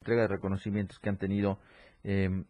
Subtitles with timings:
[0.00, 1.58] entrega de reconocimientos que han tenido
[2.04, 2.46] em,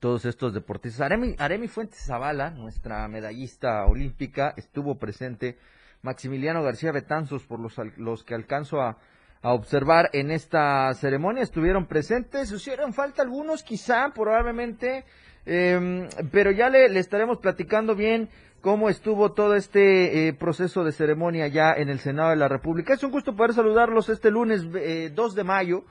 [0.00, 1.02] todos estos deportistas.
[1.02, 5.58] Aremi, Aremi Fuentes Zavala, nuestra medallista olímpica, estuvo presente.
[6.00, 8.96] Maximiliano García Betanzos, por los, los que alcanzo a,
[9.42, 12.50] observar en esta ceremonia, estuvieron presentes.
[12.50, 15.04] Hicieron falta algunos, quizá, probablemente,
[15.44, 18.30] em, pero ya le, estaremos platicando bien
[18.62, 22.94] cómo estuvo todo este eh, proceso de ceremonia ya en el Senado de la República.
[22.94, 25.84] Es un gusto poder saludarlos este lunes 2 eh, de mayo.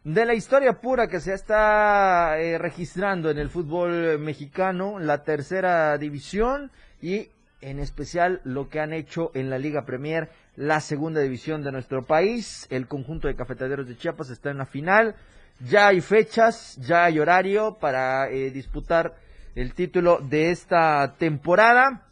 [0.05, 5.97] de la historia pura que se está eh, registrando en el fútbol mexicano, la tercera
[5.97, 7.29] división y
[7.61, 12.05] en especial lo que han hecho en la Liga Premier, la segunda división de nuestro
[12.05, 12.67] país.
[12.69, 15.15] El conjunto de cafeteros de Chiapas está en la final.
[15.59, 19.15] Ya hay fechas, ya hay horario para eh, disputar
[19.55, 22.05] el título de esta temporada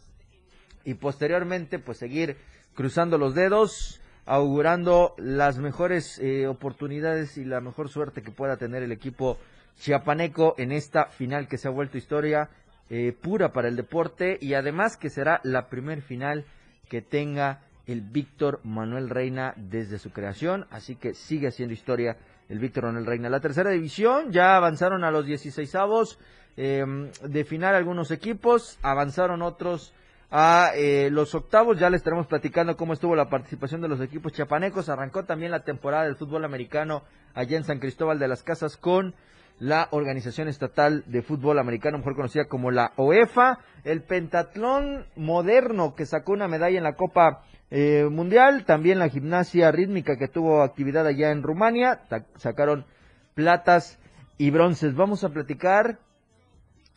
[0.84, 2.38] y posteriormente pues seguir
[2.74, 8.82] cruzando los dedos augurando las mejores eh, oportunidades y la mejor suerte que pueda tener
[8.82, 9.38] el equipo
[9.78, 12.48] chiapaneco en esta final que se ha vuelto historia
[12.90, 16.44] eh, pura para el deporte y además que será la primer final
[16.88, 22.16] que tenga el Víctor Manuel Reina desde su creación, así que sigue haciendo historia
[22.48, 23.28] el Víctor Manuel Reina.
[23.28, 26.18] La tercera división ya avanzaron a los 16 avos
[26.56, 29.92] em, de final algunos equipos, avanzaron otros
[30.36, 31.78] a eh, los octavos.
[31.78, 34.88] Ya les estaremos platicando cómo estuvo la participación de los equipos chapanecos.
[34.88, 37.04] Arrancó también la temporada del fútbol americano
[37.34, 39.14] allá en San Cristóbal de las Casas con
[39.60, 43.60] la Organización Estatal de Fútbol Americano, mejor conocida como la OEFA.
[43.84, 48.64] El pentatlón moderno que sacó una medalla en la Copa eh, Mundial.
[48.64, 52.00] También la gimnasia rítmica que tuvo actividad allá en Rumania.
[52.38, 52.86] Sacaron
[53.34, 54.00] platas
[54.36, 54.96] y bronces.
[54.96, 56.00] Vamos a platicar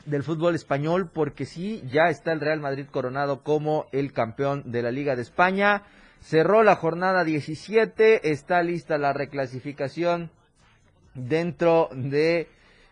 [0.07, 4.81] del fútbol español porque sí, ya está el Real Madrid coronado como el campeón de
[4.81, 5.83] la Liga de España.
[6.21, 10.31] Cerró la jornada 17, está lista la reclasificación
[11.13, 12.47] dentro de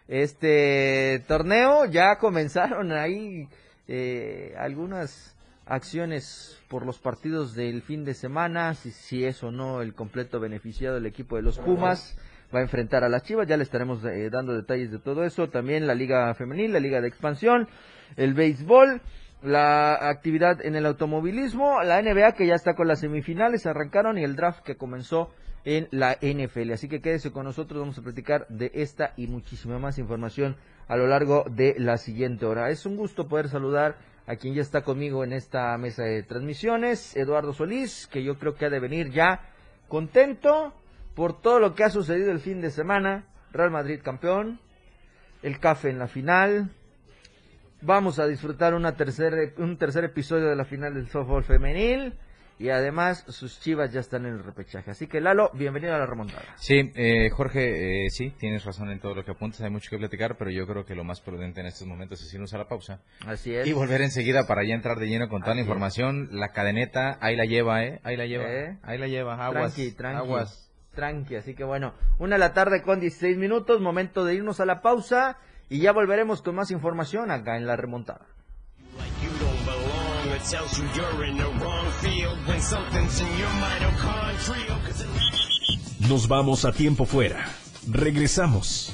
[0.08, 1.86] este torneo.
[1.86, 3.48] Ya comenzaron ahí
[3.88, 9.82] eh, algunas acciones por los partidos del fin de semana, si, si es o no
[9.82, 12.18] el completo beneficiado del equipo de los Pumas
[12.56, 15.50] va a enfrentar a las Chivas, ya le estaremos eh, dando detalles de todo eso,
[15.50, 17.68] también la Liga Femenil, la Liga de Expansión,
[18.16, 19.02] el béisbol,
[19.44, 24.24] la actividad en el automovilismo, la NBA que ya está con las semifinales, arrancaron y
[24.24, 25.32] el draft que comenzó
[25.66, 26.72] en la NFL.
[26.72, 30.56] Así que quédese con nosotros, vamos a platicar de esta y muchísima más información
[30.88, 32.70] a lo largo de la siguiente hora.
[32.70, 37.16] Es un gusto poder saludar a quien ya está conmigo en esta mesa de transmisiones,
[37.16, 39.42] Eduardo Solís, que yo creo que ha de venir ya
[39.88, 40.74] contento,
[41.16, 43.26] por todo lo que ha sucedido el fin de semana.
[43.52, 44.60] Real Madrid campeón,
[45.42, 46.72] el CAFE en la final.
[47.82, 52.14] Vamos a disfrutar una tercer, un tercer episodio de la final del softball femenil.
[52.58, 54.90] Y además sus chivas ya están en el repechaje.
[54.90, 56.42] Así que Lalo, bienvenido a la remontada.
[56.56, 59.60] Sí, eh, Jorge, eh, sí, tienes razón en todo lo que apuntas.
[59.60, 62.34] Hay mucho que platicar, pero yo creo que lo más prudente en estos momentos es
[62.34, 63.02] irnos a la pausa.
[63.26, 63.68] Así es.
[63.68, 66.30] Y volver enseguida para ya entrar de lleno con toda la información.
[66.32, 68.00] La cadeneta, ahí la lleva, ¿eh?
[68.04, 68.46] Ahí la lleva.
[68.50, 68.78] ¿Eh?
[68.84, 69.34] Ahí la lleva.
[69.46, 69.76] Aguas.
[69.76, 70.18] Tranqui, tranqui.
[70.20, 70.65] Aguas
[70.96, 71.36] tranqui.
[71.36, 74.82] Así que bueno, una de la tarde con 16 minutos, momento de irnos a la
[74.82, 75.38] pausa
[75.70, 78.26] y ya volveremos con más información acá en la remontada.
[86.10, 87.46] Nos vamos a tiempo fuera.
[87.90, 88.94] Regresamos.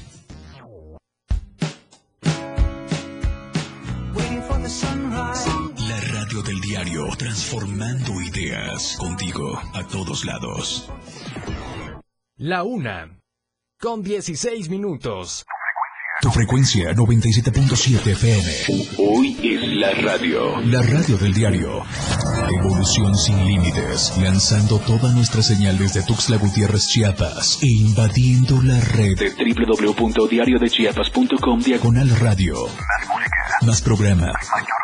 [5.77, 10.89] La radio del diario, transformando ideas contigo a todos lados.
[12.43, 13.19] La una.
[13.79, 15.45] Con 16 minutos.
[16.23, 18.51] Tu frecuencia 97.7 FM.
[18.97, 20.59] Hoy es la radio.
[20.61, 21.83] La radio del diario.
[22.49, 24.17] Evolución sin límites.
[24.17, 27.59] Lanzando toda nuestra señal desde Tuxtla Gutiérrez, Chiapas.
[27.61, 32.55] E invadiendo la red de www.diariodechiapas.com diagonal radio.
[32.65, 33.59] Más música.
[33.67, 34.33] Más programa.
[34.51, 34.80] Mayor.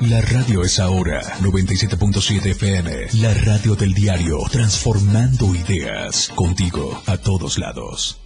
[0.00, 7.56] La radio es ahora 97.7 FM, la radio del diario, transformando ideas, contigo a todos
[7.56, 8.25] lados.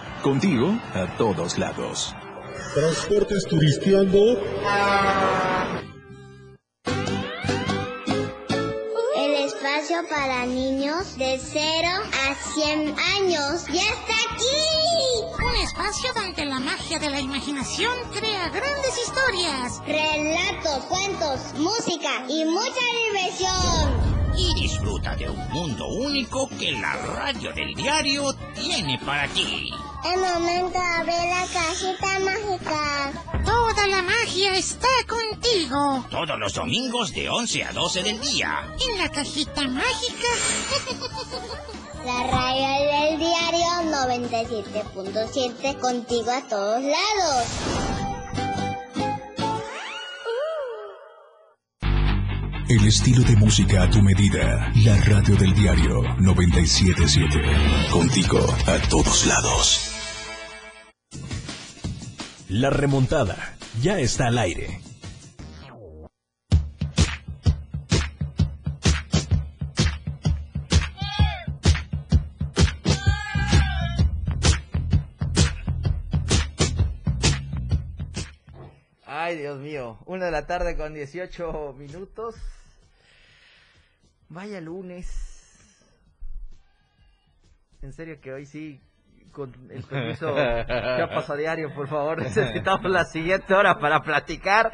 [0.23, 2.13] Contigo a todos lados.
[2.75, 4.19] Transportes Turisteando.
[9.15, 11.87] El espacio para niños de 0
[12.29, 15.43] a 100 años ya está aquí.
[15.43, 19.81] Un espacio donde la magia de la imaginación crea grandes historias.
[19.87, 24.11] Relatos, cuentos, música y mucha diversión.
[24.37, 29.71] y disfruta de un mundo único que la radio del diario tiene para ti.
[30.03, 33.11] El momento de abrir la cajita mágica.
[33.45, 36.03] Toda la magia está contigo.
[36.09, 38.73] Todos los domingos de 11 a 12 del día.
[38.79, 40.27] En la cajita mágica.
[42.05, 47.90] La radio del diario 97.7 contigo a todos lados.
[52.71, 54.71] El estilo de música a tu medida.
[54.85, 57.91] La radio del diario 977.
[57.91, 59.91] Contigo a todos lados.
[62.47, 64.79] La remontada ya está al aire.
[79.05, 79.97] Ay, Dios mío.
[80.05, 82.35] Una de la tarde con 18 minutos.
[84.31, 85.09] Vaya lunes.
[87.81, 88.79] En serio que hoy sí,
[89.33, 90.33] con el permiso
[90.67, 92.19] ya pasa diario, por favor.
[92.23, 94.71] Necesitamos la siguiente hora para platicar.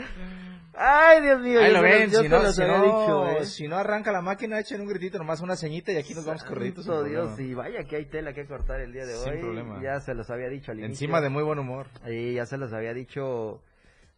[0.76, 1.60] Ay, Dios mío.
[1.60, 3.46] Ahí lo ven, si no, si, no, dicho, ¿eh?
[3.46, 6.44] si no arranca la máquina, echen un gritito, nomás una ceñita y aquí nos vamos
[6.44, 6.86] corriditos.
[6.86, 7.42] sin Dios, problema.
[7.50, 9.40] y vaya que hay tela que cortar el día de Sin hoy.
[9.40, 9.82] problema.
[9.82, 10.92] Ya se los había dicho al inicio.
[10.94, 11.88] Encima de muy buen humor.
[12.08, 13.64] Y ya se los había dicho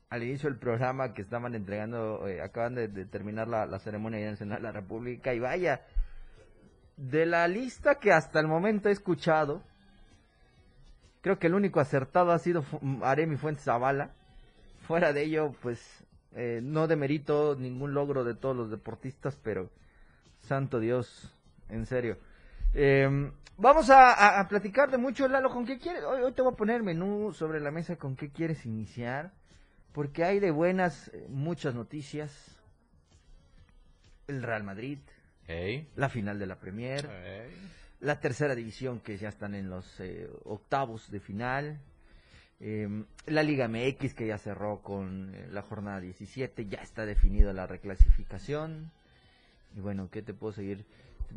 [0.10, 4.38] al inicio del programa que estaban entregando, eh, acaban de, terminar la, ceremonia en el
[4.38, 5.34] de la República.
[5.34, 5.82] Y vaya,
[6.98, 9.62] de la lista que hasta el momento he escuchado,
[11.22, 14.12] creo que el único acertado ha sido Fu- Aremi Fuentes Zavala.
[14.88, 16.04] Fuera de ello, pues
[16.34, 19.70] eh, no demerito ningún logro de todos los deportistas, pero
[20.42, 21.36] santo Dios,
[21.70, 22.18] en serio.
[22.74, 26.04] Eh, vamos a, a- platicar de mucho, Lalo, ¿con qué quieres?
[26.04, 29.34] Hoy, hoy te voy a poner menú sobre la mesa, ¿con qué quieres iniciar?
[30.00, 32.32] Porque hay de buenas eh, muchas noticias.
[34.30, 35.00] El Real Madrid,
[35.98, 37.06] la final de la Premier,
[38.00, 41.82] la tercera división que ya están en los eh, octavos de final,
[42.62, 42.88] eh,
[43.26, 47.68] la Liga MX que ya cerró con eh, la jornada 17, ya está definida la
[47.68, 48.92] reclasificación.
[49.76, 50.86] Y bueno, ¿qué te puedo seguir?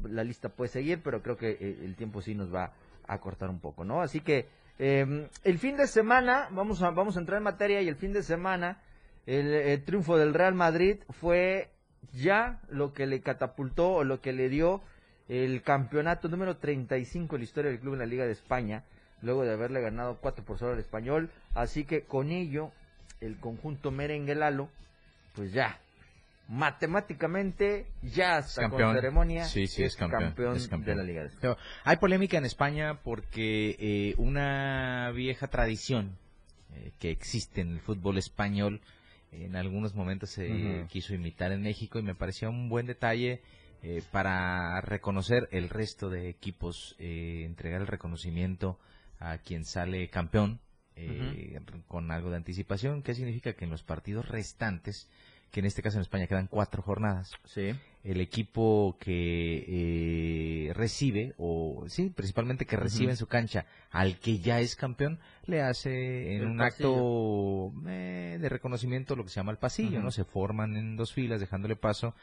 [0.04, 1.50] La lista puede seguir, pero creo que
[1.82, 2.72] el tiempo sí nos va
[3.08, 4.02] a cortar un poco, ¿no?
[4.02, 4.46] Así que
[4.78, 8.12] eh, el fin de semana, vamos a, vamos a entrar en materia y el fin
[8.12, 8.78] de semana,
[9.26, 11.70] el, el triunfo del Real Madrid fue
[12.12, 14.82] ya lo que le catapultó o lo que le dio
[15.28, 18.84] el campeonato número 35 en la historia del club en la Liga de España,
[19.22, 21.30] luego de haberle ganado 4 por 0 al español.
[21.54, 22.70] Así que con ello,
[23.20, 24.68] el conjunto merengue Lalo,
[25.34, 25.78] pues ya,
[26.52, 28.94] matemáticamente, ya hasta con campeón.
[28.96, 30.96] ceremonia, Sí, sí, es campeón, es campeón.
[30.96, 31.56] de la Liga de España.
[31.84, 36.18] Hay polémica en España porque eh, una vieja tradición
[36.74, 38.80] eh, que existe en el fútbol español
[39.32, 43.40] en algunos momentos se quiso imitar en México y me parecía un buen detalle
[43.82, 48.78] eh, para reconocer el resto de equipos, eh, entregar el reconocimiento
[49.18, 50.60] a quien sale campeón
[50.96, 53.02] eh, con algo de anticipación.
[53.02, 53.54] ¿Qué significa?
[53.54, 55.08] Que en los partidos restantes,
[55.52, 57.72] que en este caso en España quedan cuatro jornadas, Sí.
[58.04, 64.38] el equipo que eh, recibe, o sí, principalmente que recibe en su cancha al que
[64.38, 66.88] ya es campeón, le hace en El un pasillo.
[67.70, 70.00] acto eh, de reconocimiento lo que se llama el pasillo.
[70.00, 70.10] ¿no?
[70.10, 72.14] Se forman en dos filas dejándole paso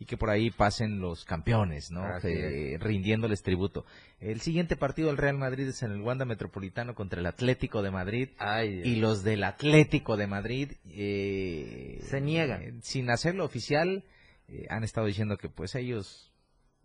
[0.00, 2.04] y que por ahí pasen los campeones, ¿no?
[2.22, 3.84] Eh, rindiéndoles tributo.
[4.20, 7.90] El siguiente partido del Real Madrid es en el Wanda Metropolitano contra el Atlético de
[7.90, 8.28] Madrid.
[8.38, 12.62] Ay, Y los del Atlético de Madrid eh, Se niegan.
[12.62, 14.04] eh, sin hacerlo oficial,
[14.48, 16.32] eh, han estado diciendo que pues ellos...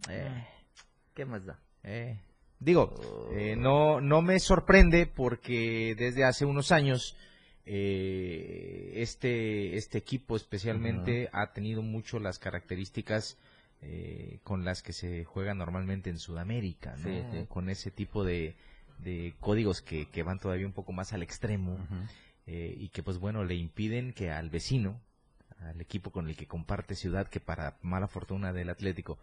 [0.09, 0.47] eh,
[1.13, 1.59] ¿Qué más da?
[2.59, 2.95] digo,
[3.35, 7.15] eh, no, no me sorprende porque desde hace unos años
[7.65, 13.37] eh, este, este equipo especialmente ha tenido mucho las características
[13.81, 17.03] eh, con las que se juega normalmente en Sudamérica, ¿no?
[17.03, 17.45] Sí, sí.
[17.47, 18.55] con ese tipo de,
[18.99, 21.77] de códigos que, que van todavía un poco más al extremo
[22.47, 24.99] eh, y que pues bueno le impiden que al vecino,
[25.59, 29.17] al equipo con el que comparte ciudad, que para mala fortuna del Atlético,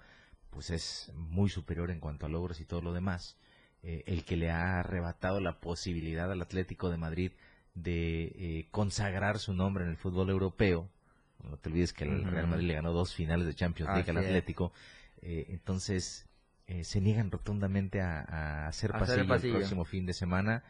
[0.51, 3.37] pues es muy superior en cuanto a logros y todo lo demás,
[3.83, 7.33] eh, el que le ha arrebatado la posibilidad al Atlético de Madrid
[7.75, 10.89] de eh, consagrar su nombre en el fútbol europeo.
[11.49, 12.25] No te olvides que el.
[12.25, 14.19] Real Madrid le ganó dos finales de Champions League al.
[14.19, 14.73] Atlético.
[15.23, 16.27] Eh, entonces,
[16.67, 19.55] eh, se niegan rotundamente a, a hacer pasillo el pasillo.
[19.55, 20.63] el próximo fin de semana.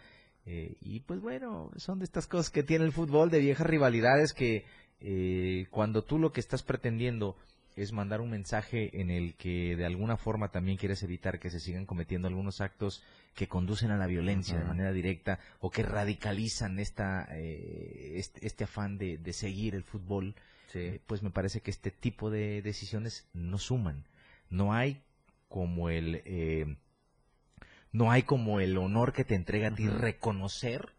[0.47, 4.33] Eh, y pues bueno, son de estas cosas que tiene el fútbol, de viejas rivalidades
[4.33, 4.64] que
[5.00, 7.37] eh, cuando tú lo que estás pretendiendo
[7.83, 11.61] es mandar un mensaje en el que de alguna forma también quieres evitar que se
[11.61, 13.03] sigan cometiendo algunos actos
[13.35, 18.65] que conducen a la violencia de manera directa o que radicalizan esta eh, este, este
[18.65, 20.35] afán de, de seguir el fútbol,
[20.75, 24.05] eh, pues me parece que este tipo de decisiones no suman.
[24.51, 25.03] No hay
[25.49, 26.77] como el eh,
[27.93, 30.91] no hay como el honor que te entrega a ti reconocer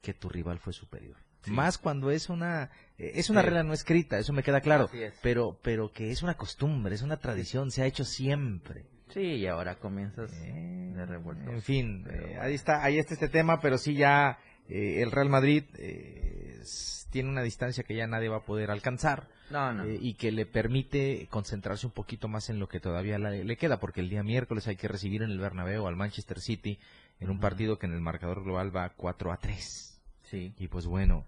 [0.00, 1.16] que tu rival fue superior.
[1.44, 1.50] Sí.
[1.50, 3.46] Más cuando es una eh, es una Sí.
[3.46, 4.88] regla no escrita, eso me queda claro,
[5.22, 8.84] pero pero que es una costumbre, es una tradición, se ha hecho siempre.
[9.12, 11.50] Sí, y ahora comienzas Eh, de revuelto.
[11.50, 15.10] En fin, Pero eh, ahí está, ahí está este tema, pero sí ya eh, el
[15.10, 15.64] Real Madrid
[17.10, 19.84] tiene una distancia que ya nadie va a poder alcanzar No, no.
[19.84, 23.56] eh, y que le permite concentrarse un poquito más en lo que todavía le, le
[23.56, 26.78] queda, porque el día miércoles hay que recibir en el Bernabéu al Manchester City
[27.20, 29.91] en un partido que en el marcador global va 4 a 3.
[30.32, 30.52] Sí.
[30.58, 31.24] Y pues bueno,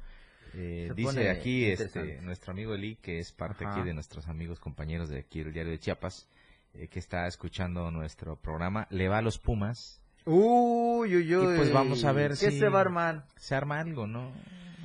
[0.54, 3.75] eh, dice aquí este, nuestro amigo Eli, que es parte Ajá.
[3.76, 6.26] aquí de nuestros amigos compañeros de aquí del diario de Chiapas,
[6.75, 11.52] eh, que está escuchando nuestro programa, le va a los Pumas, Uy, uy, uy.
[11.54, 13.26] Y pues vamos a ver ¿Qué si- se va a armar?
[13.37, 14.32] se arma algo, ¿no?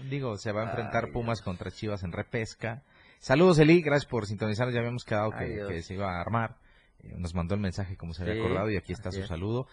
[0.10, 2.84] Digo, se va a enfrentar Ay, Pumas contra Chivas en repesca.
[3.20, 6.56] Saludos Eli, gracias por sintonizarnos, ya habíamos quedado Ay, que, se iba a armar.
[7.04, 9.28] Eh, nos mandó el mensaje como se había acordado y aquí está su es.
[9.28, 9.68] saludo.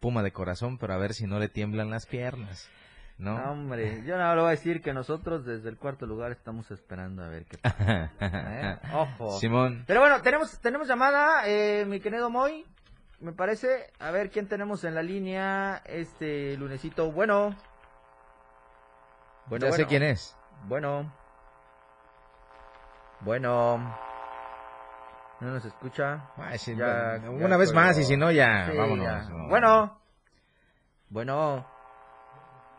[0.00, 2.68] Puma de corazón, pero a ver si no le tiemblan las piernas,
[3.18, 3.36] ¿no?
[3.38, 6.70] No, hombre, yo no le voy a decir que nosotros desde el cuarto lugar estamos
[6.70, 8.12] esperando a ver qué pasa.
[8.20, 8.78] ¿eh?
[8.94, 9.38] Ojo.
[9.38, 9.84] Simón.
[9.86, 12.64] Pero bueno, tenemos, tenemos llamada, eh, mi querido Moy,
[13.20, 13.90] me parece.
[13.98, 17.10] A ver quién tenemos en la línea este lunesito.
[17.10, 17.56] Bueno.
[19.46, 20.36] Bueno, ya sé quién es.
[20.66, 21.12] Bueno.
[23.20, 23.78] Bueno.
[25.40, 26.30] ¿No nos escucha?
[26.36, 27.80] Ay, Ya- una vez colgó.
[27.86, 29.04] más y si no ya, Sí, vámonos.
[29.06, 29.22] ya.
[29.28, 29.48] no.
[29.48, 30.00] Bueno.
[31.10, 31.66] Bueno.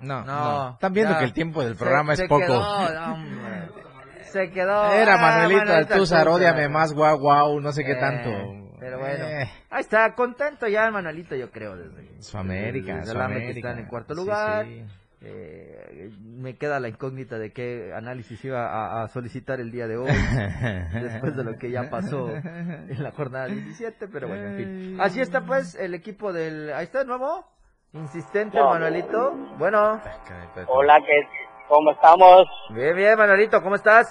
[0.02, 0.26] No, No.
[0.26, 0.70] no.
[0.74, 2.42] Están viendo que el tiempo del Se- programa se es poco.
[2.46, 3.70] quedó, hombre.
[4.24, 4.92] Se quedó.
[4.94, 6.28] Era Ah, Manuelito Altúzar, Altúzar.
[6.28, 8.30] ódiame más, guau, guau, no sé qué Eh, tanto.
[8.80, 9.26] Pero bueno.
[9.26, 11.76] Eh, Ahí está, contento ya el Manuelito, yo creo.
[11.76, 13.70] Desde, su América, desde su el AME que América.
[13.70, 14.66] está en cuarto Sí, lugar.
[14.66, 14.86] sí.
[15.22, 19.98] Eh, me queda la incógnita de qué análisis iba a, a solicitar el día de
[19.98, 20.08] hoy.
[20.94, 25.02] después de lo que ya pasó en la jornada 17, pero bueno, en fin.
[25.02, 26.72] Así está pues el equipo del...
[26.74, 27.46] Ahí está de nuevo.
[27.94, 28.70] Insistente No.
[28.70, 29.32] Manuelito.
[29.58, 30.00] Bueno,
[30.68, 31.28] Hola, ¿qué,
[31.68, 32.48] ¿cómo estamos?
[32.70, 34.08] bien, bien, Manuelito, ¿cómo estás?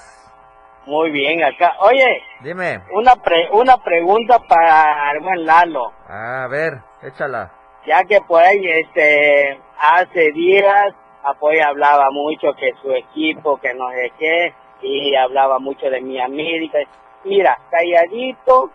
[0.87, 1.75] Muy bien acá.
[1.81, 2.81] Oye, Dime.
[2.93, 5.93] una pre- una pregunta para el buen Lalo.
[6.09, 7.53] A ver, échala.
[7.87, 13.91] Ya que por ahí, este, hace días, Apoya hablaba mucho que su equipo, que no
[13.91, 16.79] sé qué, y hablaba mucho de mi América.
[17.25, 18.71] Mira, calladito,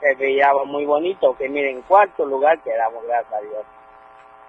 [0.00, 3.64] se veía muy bonito, que miren, en cuarto lugar quedamos, gracias a Dios.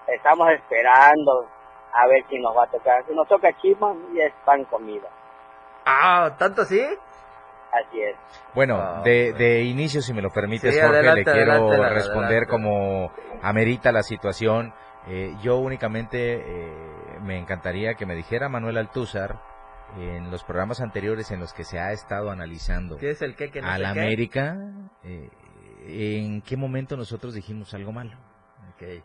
[0.08, 1.48] Estamos esperando
[1.94, 3.04] a ver si nos va a tocar.
[3.08, 5.08] Si nos toca Chivas, ya es pan comida.
[5.86, 6.82] Ah, ¿tanto sí?
[7.72, 8.16] Así es.
[8.54, 11.90] Bueno, Ah, de, de inicio, si me lo permites, Sí, Jorge, adelante, le quiero adelante,
[11.94, 12.52] responder adelante.
[12.52, 14.74] como amerita la situación.
[15.08, 19.40] Eh, yo únicamente eh, me encantaría que me dijera Manuel Altúzar
[20.00, 23.46] en los programas anteriores en los que se ha estado analizando ¿Qué es el que
[23.62, 23.86] no qué?
[23.86, 24.56] América,
[25.04, 25.30] eh,
[25.88, 28.18] en qué momento nosotros dijimos algo malo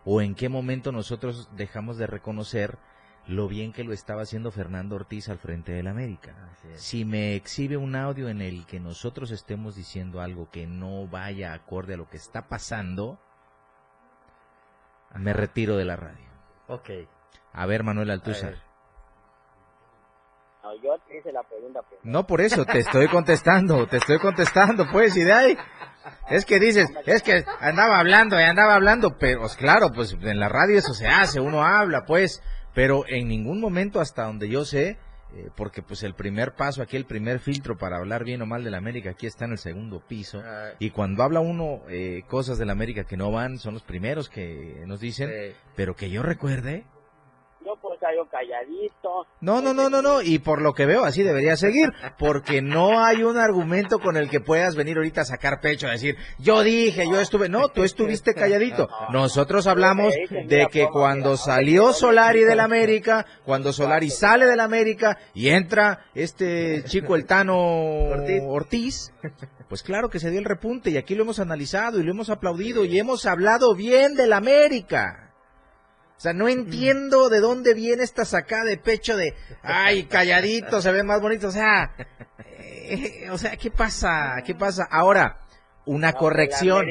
[0.04, 2.78] O en qué momento nosotros dejamos de reconocer
[3.26, 6.34] lo bien que lo estaba haciendo Fernando Ortiz al frente del América.
[6.74, 11.52] Si me exhibe un audio en el que nosotros estemos diciendo algo que no vaya
[11.52, 13.18] acorde a lo que está pasando,
[15.14, 16.28] me retiro de la radio.
[16.68, 16.90] Ok.
[17.52, 18.50] A ver, Manuel Altúzar.
[18.50, 18.70] ver.
[20.62, 22.02] No, yo te hice la pregunta primero.
[22.04, 25.58] No por eso, te estoy contestando, te estoy contestando, pues, y de ahí.
[26.30, 30.38] Es que dices, es que andaba hablando y andaba hablando, pero pues, claro, pues en
[30.38, 32.42] la radio eso se hace, uno habla, pues,
[32.74, 34.98] pero en ningún momento hasta donde yo sé,
[35.34, 38.64] eh, porque pues el primer paso aquí, el primer filtro para hablar bien o mal
[38.64, 40.42] de la América, aquí está en el segundo piso.
[40.44, 43.82] Ah, Y cuando habla uno eh, cosas de la América que no van, son los
[43.82, 45.30] primeros que nos dicen,
[45.76, 46.84] pero que yo recuerde,
[47.64, 49.26] No, pues cayó calladito.
[49.40, 53.04] No, no, no, no, no, y por lo que veo así debería seguir, porque no
[53.04, 56.62] hay un argumento con el que puedas venir ahorita a sacar pecho, a decir, yo
[56.62, 58.88] dije, yo estuve, no, tú estuviste calladito.
[59.12, 60.14] Nosotros hablamos
[60.46, 66.82] de que cuando salió Solari del América, cuando Solari sale del América y entra este
[66.84, 67.56] chico el Tano
[68.46, 69.12] Ortiz,
[69.68, 72.30] pues claro que se dio el repunte y aquí lo hemos analizado y lo hemos
[72.30, 75.29] aplaudido y hemos hablado bien del América.
[76.20, 80.92] O sea, no entiendo de dónde viene esta sacada de pecho de, ay, calladito, se
[80.92, 81.48] ve más bonito.
[81.48, 81.94] O sea,
[82.68, 84.34] eh, o sea, ¿qué pasa?
[84.44, 84.86] ¿Qué pasa?
[84.90, 85.40] Ahora,
[85.86, 86.84] una corrección.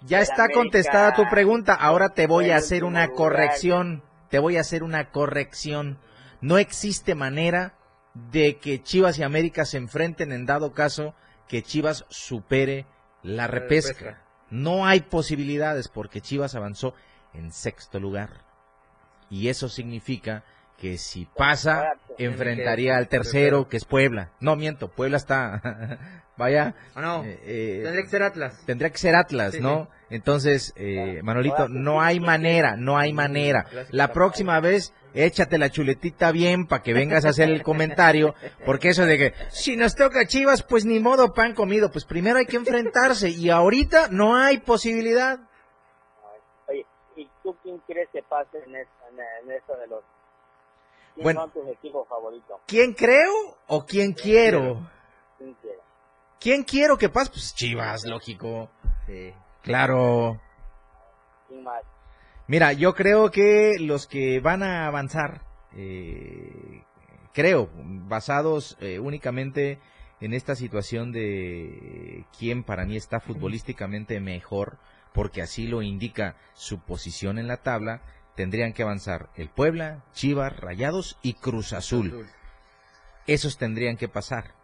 [0.00, 1.72] Ya está contestada tu pregunta.
[1.72, 4.02] Ahora te voy a hacer una corrección.
[4.28, 6.00] Te voy a hacer una corrección.
[6.40, 7.74] No existe manera
[8.32, 11.14] de que Chivas y América se enfrenten en dado caso
[11.46, 12.86] que Chivas supere
[13.22, 14.24] la repesca.
[14.50, 16.92] No hay posibilidades porque Chivas avanzó
[17.34, 18.43] en sexto lugar
[19.30, 20.44] y eso significa
[20.78, 24.30] que si pasa, enfrentaría al tercero, que es Puebla.
[24.40, 25.98] No, miento, Puebla está,
[26.36, 26.74] vaya.
[26.96, 28.62] No, eh, eh, tendría que ser Atlas.
[28.66, 29.88] Tendría que ser Atlas, ¿no?
[30.10, 33.66] Entonces, eh, Manolito, no hay manera, no hay manera.
[33.90, 38.34] La próxima vez, échate la chuletita bien para que vengas a hacer el comentario,
[38.66, 42.38] porque eso de que, si nos toca Chivas, pues ni modo pan comido, pues primero
[42.38, 45.40] hay que enfrentarse, y ahorita no hay posibilidad.
[47.44, 48.92] Oye, ¿y tú quién crees que pase en esto?
[49.10, 50.02] en, eso de los...
[51.14, 52.60] ¿Quién bueno, son tus equipos favoritos?
[52.66, 53.32] ¿Quién creo
[53.68, 54.80] o quién quiero?
[56.40, 57.30] ¿Quién quiero que pase?
[57.30, 58.68] Pues Chivas, lógico.
[59.06, 59.32] Sí.
[59.62, 60.40] Claro.
[61.48, 61.82] ¿Quién más?
[62.46, 65.40] Mira, yo creo que los que van a avanzar,
[65.74, 66.82] eh,
[67.32, 69.78] creo, basados eh, únicamente
[70.20, 74.78] en esta situación de quién para mí está futbolísticamente mejor,
[75.14, 78.02] porque así lo indica su posición en la tabla,
[78.34, 82.26] tendrían que avanzar el Puebla, Chivas, Rayados y Cruz Azul.
[83.26, 84.54] Esos tendrían que pasar.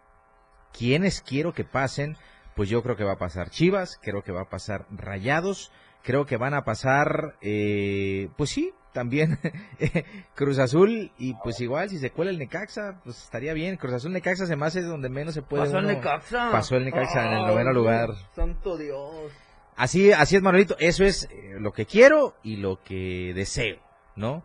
[0.77, 2.17] ¿Quiénes quiero que pasen?
[2.57, 5.71] Pues yo creo que va a pasar Chivas, creo que va a pasar Rayados,
[6.03, 9.39] creo que van a pasar, eh, pues sí, también
[10.35, 13.77] Cruz Azul y pues igual si se cuela el Necaxa, pues estaría bien.
[13.77, 15.63] Cruz Azul Necaxa se me hace donde menos se puede.
[15.63, 16.51] Pasó el Necaxa.
[16.51, 18.11] Pasó el Necaxa en el noveno lugar.
[18.35, 19.33] Santo Dios.
[19.81, 20.77] Así, así es, Manuelito.
[20.79, 23.79] Eso es eh, lo que quiero y lo que deseo,
[24.15, 24.45] ¿no?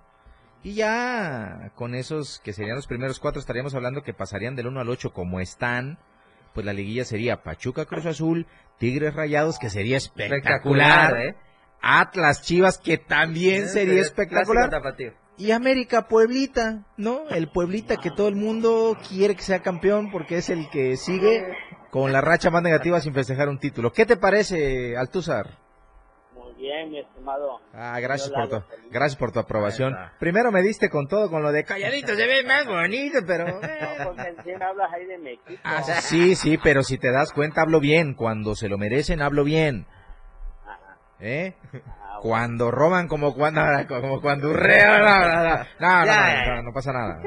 [0.64, 4.80] Y ya con esos que serían los primeros cuatro estaríamos hablando que pasarían del 1
[4.80, 6.00] al 8 como están.
[6.54, 11.20] Pues la liguilla sería Pachuca Cruz Azul, Tigres Rayados, que sería espectacular.
[11.20, 11.36] ¿eh?
[11.82, 14.72] Atlas Chivas, que también sería espectacular.
[15.38, 17.28] Y América Pueblita, ¿no?
[17.28, 21.46] El Pueblita que todo el mundo quiere que sea campeón porque es el que sigue
[21.96, 23.94] con la racha más negativa sin festejar un título.
[23.94, 25.52] ¿Qué te parece, Altúzar?
[26.34, 27.62] Muy bien, mi estimado.
[27.74, 29.96] Ah, gracias por tu, gracias por tu aprobación.
[30.20, 33.46] Primero me diste con todo, con lo de calladito, se ve más bonito, pero...
[34.66, 38.14] Hablas ahí de mi Ah, sí, sí, pero si te das cuenta hablo bien.
[38.14, 39.86] Cuando se lo merecen, hablo bien.
[41.22, 41.54] ¿Eh?
[42.02, 44.56] Ah, cuando roban como cuando como cuando no,
[45.80, 47.22] no, no, pasa nada.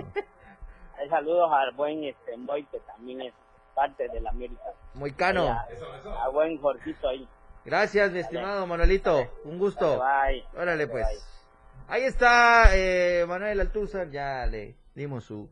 [1.09, 2.33] Saludos al buen este
[2.71, 3.33] que también es
[3.79, 4.73] parte de la América.
[4.95, 5.49] Muy cano.
[5.49, 7.29] A, buen Jorgito ahí.
[7.65, 9.31] Gracias, mi estimado Manuelito.
[9.45, 10.03] Un gusto.
[10.57, 11.07] Órale, pues.
[11.87, 14.11] Ahí está eh, Manuel Altúzar.
[14.11, 15.49] Ya le dimos su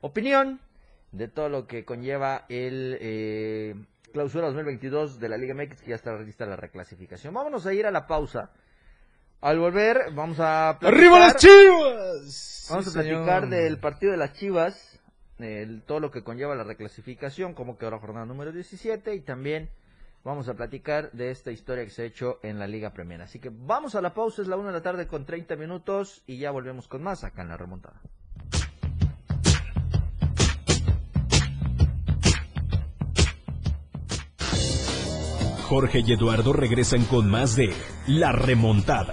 [0.00, 0.60] opinión
[1.12, 3.74] de todo lo que conlleva el eh,
[4.14, 7.34] clausura 2022 de la Liga MX, que ya está lista la reclasificación.
[7.34, 8.50] Vámonos a ir a la pausa.
[9.42, 12.66] Al volver, vamos a platicar, ¡Arriba las Chivas!
[12.70, 14.87] Vamos a platicar del partido de las Chivas
[15.86, 19.70] todo lo que conlleva la reclasificación, como quedó la jornada número 17 y también
[20.24, 23.22] vamos a platicar de esta historia que se ha hecho en la Liga Premier.
[23.22, 26.22] Así que vamos a la pausa, es la una de la tarde con 30 minutos
[26.26, 28.00] y ya volvemos con más acá en la remontada.
[35.68, 37.74] Jorge y Eduardo regresan con más de
[38.06, 39.12] La Remontada.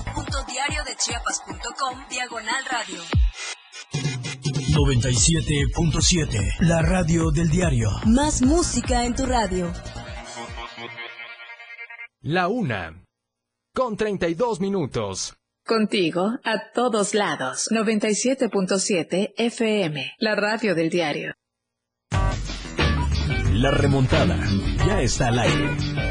[1.03, 3.01] chiapas.com diagonal radio.
[4.69, 7.89] 97.7, la radio del diario.
[8.05, 9.73] Más música en tu radio.
[12.21, 13.03] La una.
[13.73, 15.33] Con 32 minutos.
[15.65, 17.69] Contigo a todos lados.
[17.71, 21.33] 97.7 FM, la radio del diario.
[23.53, 24.37] La remontada
[24.85, 26.10] ya está al aire.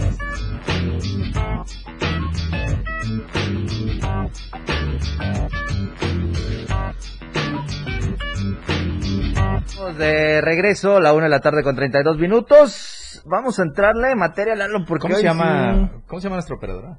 [9.98, 13.22] De regreso, la una de la tarde con 32 minutos.
[13.26, 15.90] Vamos a entrarle en materia, Lalo, porque ¿Cómo hoy se llama?
[15.92, 16.98] sí- ¿Cómo se llama nuestra operadora?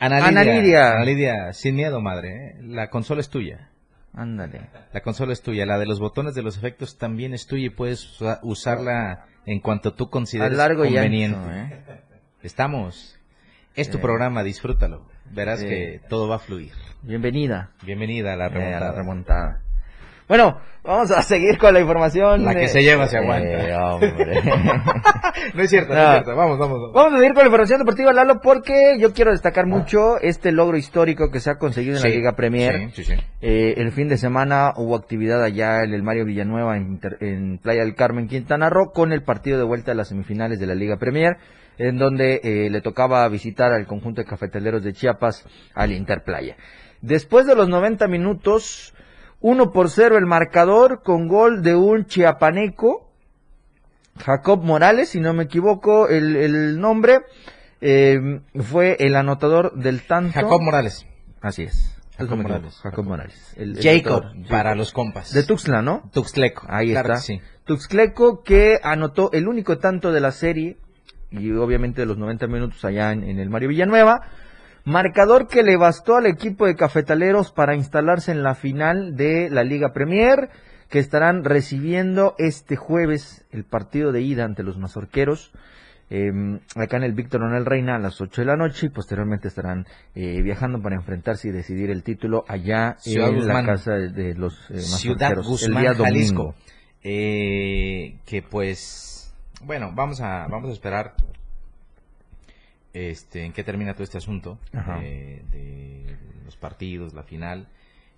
[0.00, 0.60] Ana Ana Lidia.
[0.60, 0.92] Lidia.
[0.92, 2.34] Ana Lidia, sin miedo, madre.
[2.48, 2.56] ¿eh?
[2.62, 3.70] La consola es tuya.
[4.12, 4.68] Ándale.
[4.92, 5.64] La consola es tuya.
[5.66, 9.60] La de los botones de los efectos también es tuya y puedes usa- usarla en
[9.60, 11.38] cuanto tú consideres y conveniente.
[11.38, 12.00] ancho, ¿eh?
[12.42, 13.18] Estamos.
[13.74, 14.00] Es tu Eh.
[14.00, 15.06] programa, disfrútalo.
[15.32, 15.68] Verás Eh.
[15.68, 16.72] que todo va a fluir.
[17.02, 17.70] Bienvenida.
[17.84, 19.60] Bienvenida a la Eh, a la remontada.
[20.26, 22.44] Bueno, vamos a seguir con la información.
[22.44, 23.94] La que eh, se lleva se eh, aguanta.
[23.94, 24.42] hombre.
[25.54, 26.06] No es cierto, no, No.
[26.06, 26.36] es cierto.
[26.36, 26.92] Vamos, vamos, vamos.
[26.94, 30.76] Vamos a seguir con la información deportiva, Lalo, porque yo quiero destacar mucho este logro
[30.76, 32.90] histórico que se ha conseguido en la Liga Premier.
[32.92, 33.22] sí, sí, sí.
[33.42, 37.82] Eh, el fin de semana hubo actividad allá en el Mario Villanueva en, en Playa
[37.82, 40.96] del Carmen, Quintana Roo, con el partido de vuelta a las semifinales de la Liga
[40.96, 41.36] Premier,
[41.76, 46.56] en donde eh, le tocaba visitar al conjunto de cafetaleros de Chiapas al Interplaya.
[47.02, 48.94] Después de los 90 minutos,
[49.46, 53.10] 1 por 0 el marcador con gol de un chiapaneco,
[54.18, 57.18] Jacob Morales, si no me equivoco el, el nombre,
[57.82, 60.32] eh, fue el anotador del tanto.
[60.32, 61.06] Jacob Morales.
[61.42, 61.94] Así es.
[62.16, 62.74] Jacob Morales.
[62.82, 63.54] Jacob Morales.
[63.58, 65.32] El- el Jacob, para los compas.
[65.34, 66.08] De Tuxtla, ¿no?
[66.14, 66.64] Tuxtleco.
[66.70, 67.20] Ahí claro está.
[67.34, 67.40] que sí.
[67.64, 70.78] Tuxtleco que anotó el único tanto de la serie
[71.30, 74.22] y obviamente de los 90 minutos allá en, en el Mario Villanueva.
[74.84, 79.64] Marcador que le bastó al equipo de cafetaleros para instalarse en la final de la
[79.64, 80.50] Liga Premier,
[80.90, 85.52] que estarán recibiendo este jueves el partido de ida ante los mazorqueros.
[86.10, 86.30] eh,
[86.76, 89.86] acá en el Víctor Manuel Reina a las 8 de la noche y posteriormente estarán
[90.14, 93.66] eh, viajando para enfrentarse y decidir el título allá Ciudad en Guzmán.
[93.66, 96.04] la casa de, los eh, Ciudad Guzmán, el día domingo.
[96.04, 96.54] Jalisco.
[97.02, 101.14] Eh, que pues, bueno, vamos a, vamos a esperar
[102.94, 104.58] este, en qué termina todo este asunto
[105.02, 107.68] eh, de los partidos, la final,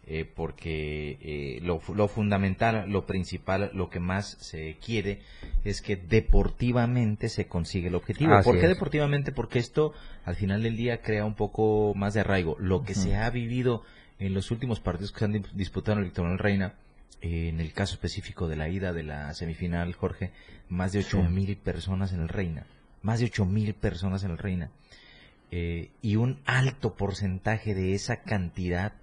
[0.07, 5.21] eh, porque eh, lo, fu- lo fundamental, lo principal, lo que más se quiere
[5.65, 8.35] es que deportivamente se consigue el objetivo.
[8.35, 8.69] Así ¿Por qué es.
[8.69, 9.33] deportivamente?
[9.33, 9.93] Porque esto
[10.25, 12.57] al final del día crea un poco más de arraigo.
[12.61, 13.83] Lo que se ha vivido
[14.19, 16.75] en los últimos partidos que se han di- disputado en el Víctor Manuel Reina,
[17.23, 20.31] eh, en el caso específico de la ida de la semifinal, Jorge,
[20.69, 21.33] más de ocho Sí.
[21.33, 22.65] mil personas en el Reina.
[23.07, 24.71] Más de ocho mil personas en el Reina.
[25.53, 28.95] Eh, y un alto porcentaje de esa cantidad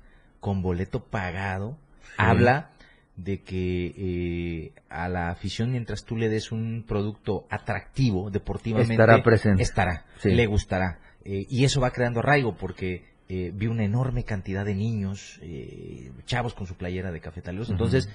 [0.42, 1.78] con boleto pagado
[2.18, 2.72] habla
[3.16, 9.24] de que eh, a la afición mientras tú le des un producto atractivo deportivamente Estará
[9.24, 9.64] presente.
[9.64, 10.32] estará Sí.
[10.32, 14.76] le gustará Eh, y eso va creando arraigo porque eh, vi una enorme cantidad de
[14.76, 15.40] niños
[16.26, 18.10] chavos con su playera de cafetaleros entonces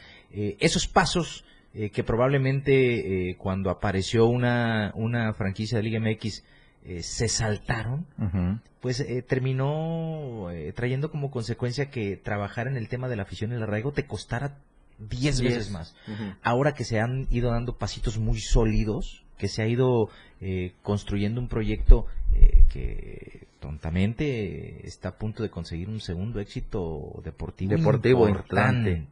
[0.60, 1.44] esos pasos
[1.78, 6.44] eh, que probablemente eh, cuando apareció una una franquicia de Liga MX
[6.84, 8.58] eh, se saltaron Ujú.
[8.80, 13.54] pues eh, terminó trayendo como consecuencia que trabajar en el tema de la afición y
[13.54, 14.58] el arraigo te costara
[14.98, 15.40] 10 Diez.
[15.40, 15.94] veces más.
[16.42, 20.08] Ahora que se han ido dando pasitos muy sólidos, que se ha ido
[20.40, 27.20] eh, construyendo un proyecto eh, que tontamente está a punto de conseguir un segundo éxito
[27.24, 29.06] deportivo, Deportivo importante.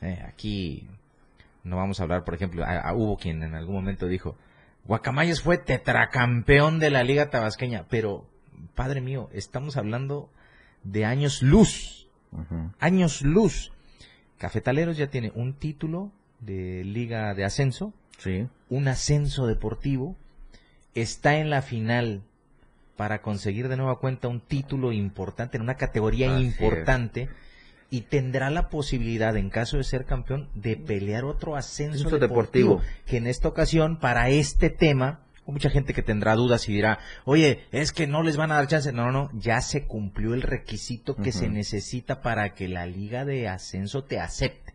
[0.00, 0.86] Eh, aquí
[1.64, 4.36] no vamos a hablar, por ejemplo, a- a- hubo quien en algún momento dijo,
[4.84, 8.26] Guacamayas fue tetracampeón de la Liga Tabasqueña, pero,
[8.74, 10.28] padre mío, estamos hablando
[10.82, 12.08] de años luz,
[12.80, 13.72] años luz.
[14.38, 18.48] Cafetaleros ya tiene un título de Liga de Ascenso, Sí.
[18.68, 20.16] un ascenso deportivo,
[20.94, 22.22] está en la final
[22.96, 26.56] para conseguir de nueva cuenta un título importante en una categoría Así es.
[27.92, 32.82] Y tendrá la posibilidad, en caso de ser campeón, de pelear otro ascenso deportivo, deportivo.
[33.04, 37.66] que en esta ocasión, para este tema, mucha gente que tendrá dudas y dirá, oye,
[37.70, 38.92] es que no les van a dar chance.
[38.92, 43.26] No, no, no, ya se cumplió el requisito que se necesita para que la liga
[43.26, 44.71] de ascenso te acepte.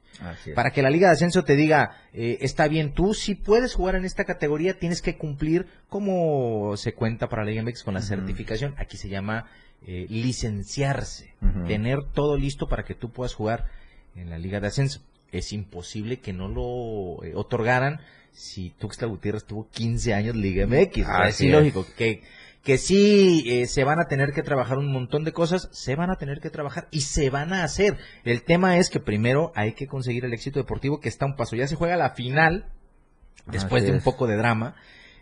[0.56, 3.96] Para que la Liga de Ascenso te diga, eh, está bien, tú si puedes jugar
[3.96, 8.02] en esta categoría, tienes que cumplir como se cuenta para la Liga MX con la
[8.02, 8.74] certificación.
[8.78, 9.46] Aquí se llama
[9.86, 11.34] eh, licenciarse,
[11.68, 13.66] tener todo listo para que tú puedas jugar
[14.16, 15.02] en la Liga de Ascenso.
[15.32, 18.00] es imposible que no lo eh, otorgaran
[18.32, 21.06] si Tuxtla Gutiérrez tuvo 15 años Liga MX.
[21.08, 21.50] Así es.
[21.50, 22.22] ilógico que
[22.64, 26.10] que sí eh, se van a tener que trabajar un montón de cosas, se van
[26.10, 27.98] a tener que trabajar y se van a hacer.
[28.26, 31.56] El tema es que primero hay que conseguir el éxito deportivo que está un paso.
[31.56, 32.66] Ya se juega la final,
[33.46, 34.04] después Así de un es.
[34.04, 34.76] poco de drama.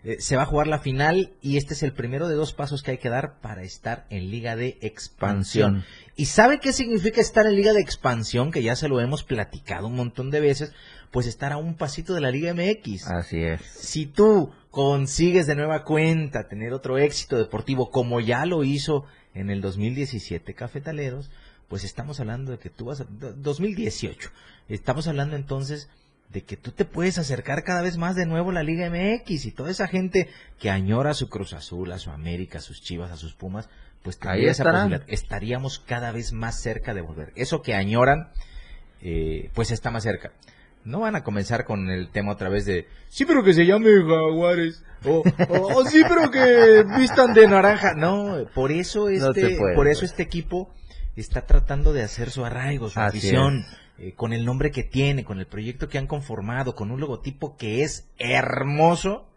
[0.04, 2.84] eh, se va a jugar la final y este es el primero de dos pasos
[2.84, 5.84] que hay que dar para estar en Liga de Expansión.
[6.16, 8.52] ¿Y sabe qué significa estar en Liga de Expansión?
[8.52, 10.74] Que ya se lo hemos platicado un montón de veces.
[11.16, 13.08] Pues estar a un pasito de la Liga MX.
[13.08, 13.62] Así es.
[13.62, 19.50] Si tú consigues de nueva cuenta tener otro éxito deportivo como ya lo hizo en
[19.50, 21.32] el 2017 Cafetaleros,
[21.70, 23.06] pues estamos hablando de que tú vas a...
[23.08, 24.30] 2018.
[24.68, 25.90] Estamos hablando entonces
[26.34, 29.46] de que tú te puedes acercar cada vez más de nuevo a la Liga MX
[29.46, 30.28] y toda esa gente
[30.60, 33.70] que añora a su Cruz Azul, a su América, a sus Chivas, a sus Pumas,
[34.04, 35.00] pues Ahí esa.
[35.08, 37.32] Estaríamos cada vez más cerca de volver.
[37.38, 38.34] Eso que añoran,
[39.00, 40.34] eh, pues está más cerca.
[40.86, 43.90] No van a comenzar con el tema otra vez de sí, pero que se llame
[43.90, 44.84] Jaguares.
[45.04, 47.94] O, o, o sí, pero que vistan de naranja.
[47.96, 50.72] No, por eso este, puede, por eso este equipo
[51.16, 53.66] está tratando de hacer su arraigo, su afición,
[53.98, 57.58] eh, con el nombre que tiene, con el proyecto que han conformado, con un logotipo
[57.58, 59.28] que es hermoso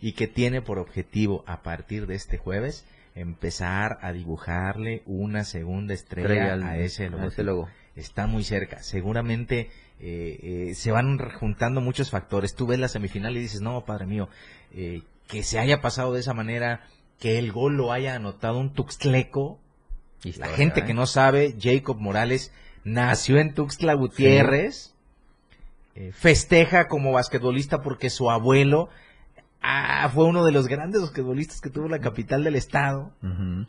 [0.00, 2.84] y que tiene por objetivo a partir de este jueves
[3.14, 7.32] empezar a dibujarle una segunda estrella, a ese a logotipo.
[7.32, 7.68] ese logo.
[7.94, 8.82] Está muy cerca.
[8.82, 9.70] Seguramente
[10.06, 12.54] eh, eh, se van juntando muchos factores.
[12.54, 14.28] Tú ves la semifinal y dices, no, padre mío,
[14.74, 16.82] eh, que se haya pasado de esa manera,
[17.18, 19.58] que el gol lo haya anotado un tuxtleco.
[20.22, 20.94] Y La gente que ¿eh?
[20.94, 22.52] no sabe, Jacob Morales
[22.84, 24.94] nació en Tuxtla Gutiérrez.
[26.12, 28.90] festeja como basquetbolista porque su abuelo
[29.62, 33.10] ah, fue uno de los grandes basquetbolistas que tuvo la capital del estado.
[33.22, 33.66] Ujú.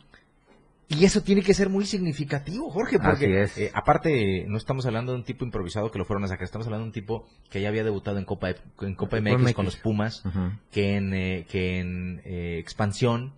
[0.88, 3.58] Y eso tiene que ser muy significativo, Jorge, porque Así es.
[3.58, 6.66] eh, aparte no estamos hablando de un tipo improvisado que lo fueron a sacar, estamos
[6.68, 9.52] hablando de un tipo que ya había debutado en Copa en Copa MX, MX.
[9.54, 10.22] con los Pumas,
[10.70, 13.32] que en eh, que en eh, expansión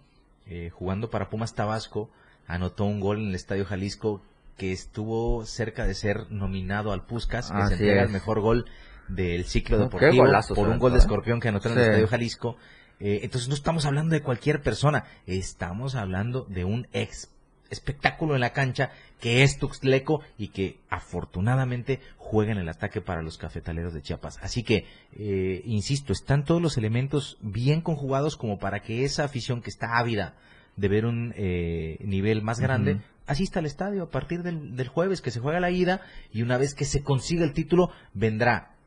[0.47, 2.11] eh, jugando para Pumas Tabasco
[2.47, 4.23] anotó un gol en el Estadio Jalisco
[4.59, 8.07] que estuvo cerca de ser nominado al Puskas, que Así se entrega es.
[8.09, 8.67] el mejor gol
[9.09, 11.85] del ciclo deportivo golazo por un gol de escorpión que anotó en el.
[11.85, 12.57] Estadio Jalisco.
[13.01, 17.31] Eh, entonces no estamos hablando de cualquier persona, estamos hablando de un ex
[17.71, 23.23] espectáculo en la cancha que es Tuxtleco y que afortunadamente juega en el ataque para
[23.23, 24.39] los cafetaleros de Chiapas.
[24.43, 29.61] Así que, eh, insisto, están todos los elementos bien conjugados como para que esa afición
[29.63, 30.35] que está ávida
[30.77, 35.21] de ver un eh, nivel más grande, asista al estadio a partir del, del jueves
[35.21, 36.03] que se juega la ida
[36.33, 38.78] y una vez que se consiga el título vendrá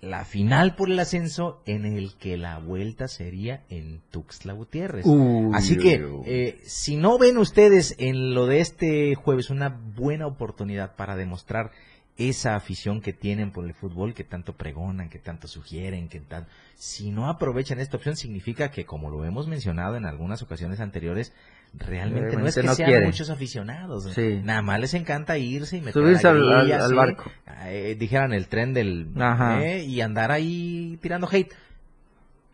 [0.00, 5.06] la final por el ascenso en el que la vuelta sería en Tuxtla Gutiérrez.
[5.06, 10.26] Uy, Así que, eh, si no ven ustedes en lo de este jueves una buena
[10.26, 11.70] oportunidad para demostrar
[12.18, 16.46] esa afición que tienen por el fútbol, que tanto pregonan, que tanto sugieren, que tal,
[16.74, 21.34] si no aprovechan esta opción, significa que, como lo hemos mencionado en algunas ocasiones anteriores,
[21.74, 23.06] realmente no es que no sean quieren.
[23.08, 24.04] muchos aficionados.
[24.14, 24.40] Sí.
[24.42, 27.30] Nada más les encanta irse y meter Subirse al- al- al barco.
[27.66, 29.62] eh, dijeran el tren del Ajá.
[29.64, 31.52] eh, y andar ahí tirando hate.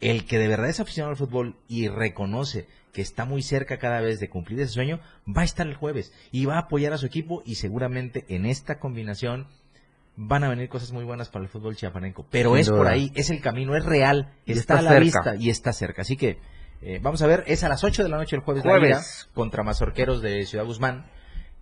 [0.00, 4.00] El que de verdad es aficionado al fútbol y reconoce que está muy cerca cada
[4.00, 6.98] vez de cumplir ese sueño, va a estar el jueves y va a apoyar a
[6.98, 9.46] su equipo y seguramente en esta combinación
[10.16, 12.26] van a venir cosas muy buenas para el fútbol chiapaneco.
[12.30, 15.00] Pero Sin es por ahí, es el camino, es real, está, está a la cerca.
[15.04, 16.02] vista y está cerca.
[16.02, 16.38] Así que
[16.82, 18.90] eh, vamos a ver, es a las 8 de la noche el jueves, la Jueves.
[19.26, 21.06] ida contra Mazorqueros de Ciudad Guzmán.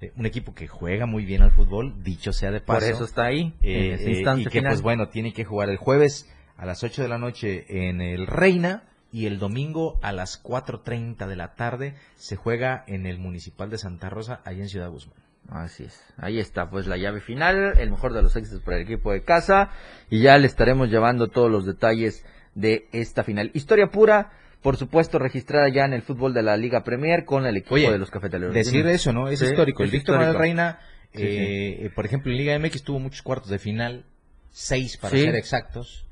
[0.01, 2.81] eh, un equipo que juega muy bien al fútbol, dicho sea de paso.
[2.81, 4.71] Por eso está ahí, Eh, en instante y que final.
[4.73, 8.27] pues bueno, tiene que jugar el jueves a las 8 de la noche en el
[8.27, 13.69] Reina y el domingo a las 4.30 de la tarde se juega en el Municipal
[13.71, 15.17] de Santa Rosa, allá en Ciudad Guzmán.
[15.49, 16.01] Así es.
[16.17, 19.23] Ahí está, pues la llave final, el mejor de los éxitos para el equipo de
[19.25, 19.71] casa.
[20.09, 23.51] Y ya le estaremos llevando todos los detalles de esta final.
[23.53, 24.31] Historia pura,
[24.63, 27.91] por supuesto, registrada ya en el fútbol de la Liga Premier con el equipo Oye,
[27.91, 28.55] de los cafetaleros.
[28.55, 29.29] Decir eso, ¿no?
[29.29, 29.83] Es Sí, histórico.
[29.83, 30.37] El Víctor Manuel.
[30.39, 30.79] Reina,
[31.13, 34.05] Sí, eh, eh, por ejemplo, en Liga MX tuvo muchos cuartos de final,
[34.51, 36.07] seis para ser exactos.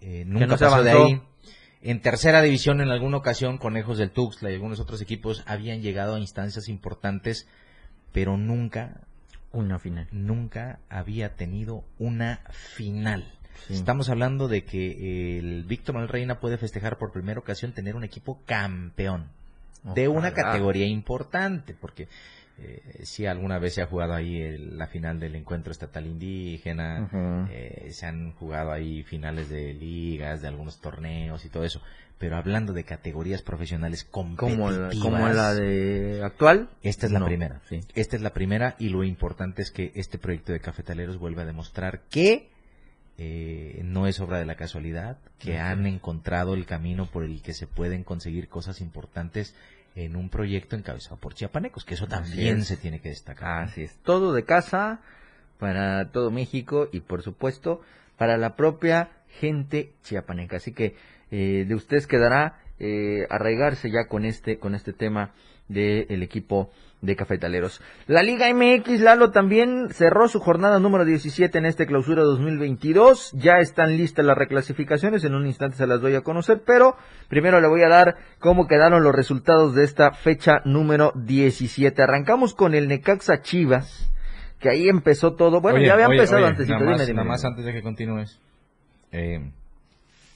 [0.00, 1.20] Eh, nunca no pasó de ahí.
[1.82, 6.14] En tercera división, en alguna ocasión, Conejos del Tuxtla y algunos otros equipos habían llegado
[6.14, 7.48] a instancias importantes,
[8.12, 9.00] pero nunca,
[9.52, 10.06] Una final.
[10.10, 13.34] nunca había tenido una final.
[13.68, 13.74] Sí.
[13.74, 18.04] Estamos hablando de que el Víctor Manuel Reina puede festejar por primera ocasión tener un
[18.04, 19.26] equipo campeón
[19.94, 22.08] de una categoría importante, porque
[22.62, 27.08] eh, sí alguna vez se ha jugado ahí el- la final del encuentro estatal indígena,
[27.50, 31.80] eh, se han jugado ahí finales de ligas, de algunos torneos y todo eso,
[32.18, 36.68] pero hablando de categorías profesionales Como competitivas, como la de actual.
[36.82, 37.62] esta es la No, primera.
[37.70, 37.80] sí.
[37.94, 41.46] Esta es la primera y lo importante es que este proyecto de cafetaleros vuelve a
[41.46, 42.49] demostrar que
[43.22, 47.52] eh, no es obra de la casualidad, que han encontrado el camino por el que
[47.52, 49.54] se pueden conseguir cosas importantes
[49.94, 52.68] en un proyecto encabezado por chiapanecos, que eso también es.
[52.68, 53.64] se tiene que destacar.
[53.64, 55.02] Así es, todo de casa
[55.58, 57.82] para todo México y por supuesto
[58.16, 60.56] para la propia gente chiapaneca.
[60.56, 60.96] Así que
[61.30, 65.34] eh, de ustedes quedará eh, arraigarse ya con este con este tema
[65.68, 66.70] del equipo
[67.02, 67.80] de cafetaleros.
[68.06, 73.32] La Liga MX Lalo también cerró su jornada número 17 en este clausura 2022.
[73.34, 76.96] Ya están listas las reclasificaciones, en un instante se las doy a conocer, pero
[77.28, 82.02] primero le voy a dar cómo quedaron los resultados de esta fecha número 17.
[82.02, 84.10] Arrancamos con el Necaxa Chivas,
[84.58, 85.62] que ahí empezó todo.
[85.62, 86.68] Bueno, Oye, ya había oye, empezado antes.
[86.68, 87.32] Nada, dime, más, dime, nada dime.
[87.32, 88.38] más antes de que continúes.
[89.12, 89.50] eh,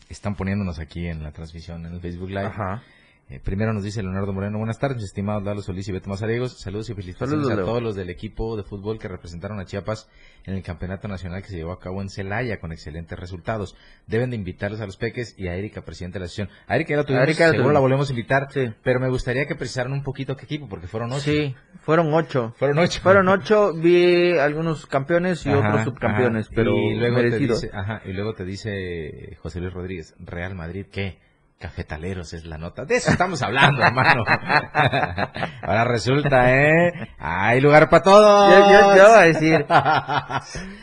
[0.09, 2.47] están poniéndonos aquí en la transmisión en el Facebook Live.
[2.47, 2.83] Ajá.
[3.31, 6.61] Eh, primero nos dice Leonardo Moreno, buenas tardes, mis estimados Lalo Solís y Beto Mazariegos.
[6.61, 10.11] Saludos y felicitaciones Saludos, a todos los del equipo de fútbol que representaron a Chiapas
[10.45, 13.77] en el campeonato nacional que se llevó a cabo en Celaya con excelentes resultados.
[14.07, 16.55] Deben de invitarlos a los peques y a Erika, presidente de la asociación.
[16.67, 18.71] A Erika la tuvimos, Erika seguro la volvemos a invitar, Sí.
[18.83, 21.23] pero me gustaría que precisaran un poquito qué equipo, porque fueron ocho.
[21.23, 22.53] Sí, fueron ocho.
[22.59, 23.01] Fueron ocho.
[23.01, 26.55] Fueron ocho, vi algunos campeones y Ajá, otros subcampeones, ajá.
[26.55, 30.85] pero y luego te dice, ajá, y luego te dice José Luis Rodríguez, Real Madrid,
[30.93, 31.19] ¿qué?
[31.59, 32.85] Cafetaleros es la nota.
[32.85, 34.23] De eso estamos hablando, hermano.
[35.63, 36.93] Ahora resulta, ¿eh?
[37.19, 38.53] Hay lugar para todos.
[38.53, 39.65] Yo, yo- yo a decir.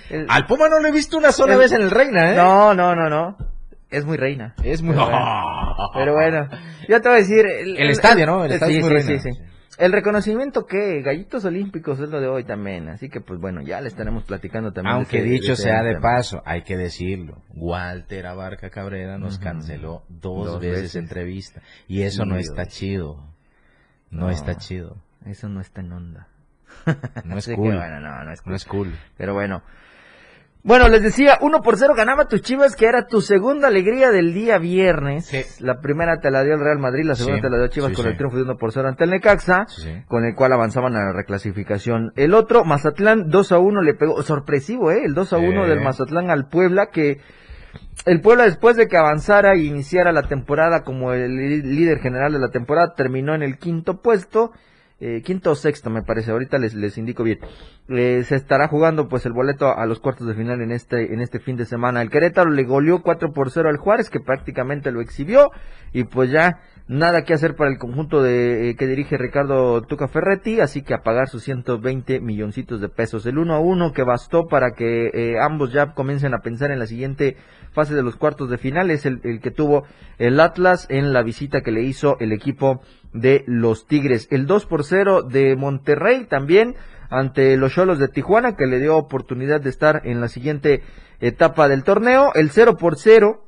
[0.10, 2.36] el- Al Puma no lo he visto una sola el- vez en el Reina, ¿eh?
[2.36, 3.38] No, no, no, no.
[3.92, 4.56] Es muy reina.
[4.64, 4.96] Es muy...
[4.96, 5.90] Pero bueno.
[5.94, 6.48] Pero bueno,
[6.88, 7.46] yo te voy a decir.
[7.46, 8.46] El, El estadio, ¿no?
[8.46, 9.22] El estadio sí, es muy sí, reina.
[9.22, 9.40] sí, sí.
[9.82, 13.82] El reconocimiento que gallitos olímpicos es lo de hoy también, así que pues bueno, ya
[13.82, 14.96] le estaremos platicando también.
[14.96, 16.02] Aunque ese- dicho ese sea de tema.
[16.02, 20.96] paso, hay que decirlo, Walter Abarca Cabrera nos canceló dos, Dos veces, veces.
[20.98, 23.26] entrevista y eso no está chido.
[24.12, 24.30] No, No.
[24.30, 24.98] está chido.
[25.26, 26.28] Eso no está en onda.
[27.26, 27.76] No es Así que, cool.
[27.76, 28.50] bueno, no, no es cool.
[28.52, 28.94] No es cool.
[29.17, 29.63] Pero bueno.
[30.63, 34.32] Bueno, les decía, 1 por 0 ganaba tus Chivas, que era tu segunda alegría del
[34.34, 35.26] día viernes.
[35.26, 35.41] Sí.
[35.60, 37.89] La primera te la dio el Real Madrid, la segunda Sí, te la dio Chivas
[37.89, 39.65] sí, con el triunfo de 1 por 0 ante el Necaxa,
[40.08, 42.12] con el cual avanzaban a la reclasificación.
[42.15, 45.02] El otro, Mazatlán, 2 a 1 le pegó, sorpresivo, ¿eh?
[45.04, 45.69] El 2 a 1 Sí.
[45.69, 47.17] del Mazatlán al Puebla, que
[48.06, 52.34] el Puebla después de que avanzara y iniciara la temporada como el lí- líder general
[52.34, 54.52] de la temporada, terminó en el quinto puesto,
[55.00, 57.39] eh, quinto o sexto me parece, ahorita les, les indico bien.
[57.89, 61.20] Eh, se estará jugando pues el boleto a, los cuartos de final en este, en
[61.20, 62.02] este fin de semana.
[62.02, 65.52] El Querétaro le goleó 4 por 0 al Juárez, que prácticamente lo exhibió,
[65.91, 70.08] y pues ya nada que hacer para el conjunto de eh, que dirige Ricardo Tuca
[70.08, 73.26] Ferretti, así que a pagar sus 120 milloncitos de pesos.
[73.26, 76.80] El 1 a 1 que bastó para que eh, ambos ya comiencen a pensar en
[76.80, 77.36] la siguiente
[77.72, 79.86] fase de los cuartos de final es el, el que tuvo
[80.17, 82.82] el Atlas en la visita que le hizo el equipo
[83.13, 84.28] de los Tigres.
[84.32, 86.76] El 2 por 0 de Monterrey también
[87.12, 90.82] ante los Cholos de Tijuana que le dio oportunidad de estar en la siguiente
[91.19, 92.32] etapa del torneo.
[92.34, 93.43] El 0 por 0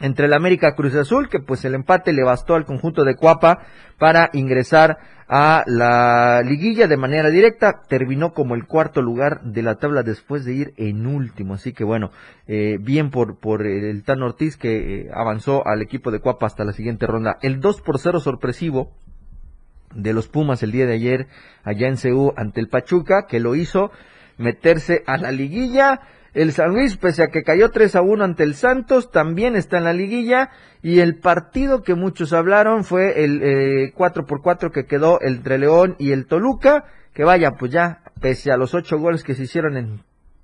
[0.00, 3.60] entre el América Cruz Azul, que pues el empate le bastó al conjunto de Cuapa
[3.98, 7.80] para ingresar a la liguilla de manera directa.
[7.88, 11.54] Terminó como el cuarto lugar de la tabla después de ir en último.
[11.54, 12.12] Así que bueno,
[12.46, 16.64] eh, bien por, por el Tan Ortiz que eh, avanzó al equipo de Cuapa hasta
[16.64, 17.38] la siguiente ronda.
[17.42, 18.92] El 2 por 0 sorpresivo
[19.96, 21.26] de los Pumas el día de ayer
[21.64, 23.90] allá en Ceú ante el Pachuca, que lo hizo
[24.38, 26.00] meterse a la liguilla.
[26.34, 29.78] El San Luis, pese a que cayó 3 a 1 ante el Santos, también está
[29.78, 30.50] en la liguilla.
[30.82, 35.58] Y el partido que muchos hablaron fue el eh, 4 por 4 que quedó entre
[35.58, 36.84] León y el Toluca.
[37.14, 40.00] Que vaya, pues ya, pese a los 8 goles que se hicieron en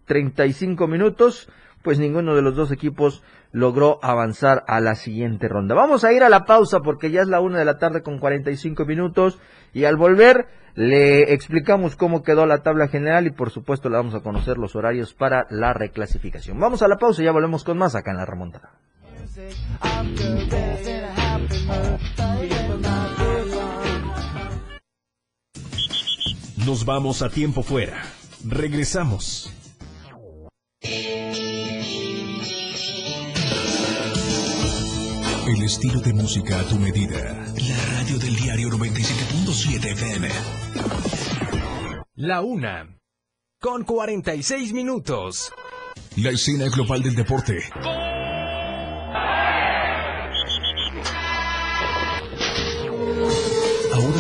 [0.07, 1.49] 35 minutos,
[1.83, 5.75] pues ninguno de los dos equipos logró avanzar a la siguiente ronda.
[5.75, 8.19] Vamos a ir a la pausa porque ya es la una de la tarde con
[8.19, 9.39] 45 minutos
[9.73, 14.15] y al volver le explicamos cómo quedó la tabla general y por supuesto le vamos
[14.15, 16.59] a conocer los horarios para la reclasificación.
[16.59, 18.71] Vamos a la pausa y ya volvemos con más acá en la remontada.
[26.67, 28.03] Nos vamos a tiempo fuera.
[28.47, 29.62] Regresamos.
[35.55, 37.45] El estilo de música a tu medida.
[37.69, 40.29] La radio del diario 97.7 FM.
[42.15, 42.99] La una.
[43.61, 45.53] Con 46 minutos.
[46.17, 47.59] La escena global del deporte.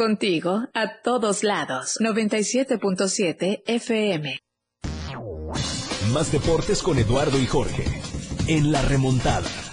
[0.00, 1.98] Contigo a todos lados.
[2.00, 4.38] 97.7 FM.
[6.14, 7.84] Más deportes con Eduardo y Jorge.
[8.46, 9.69] En la remontada.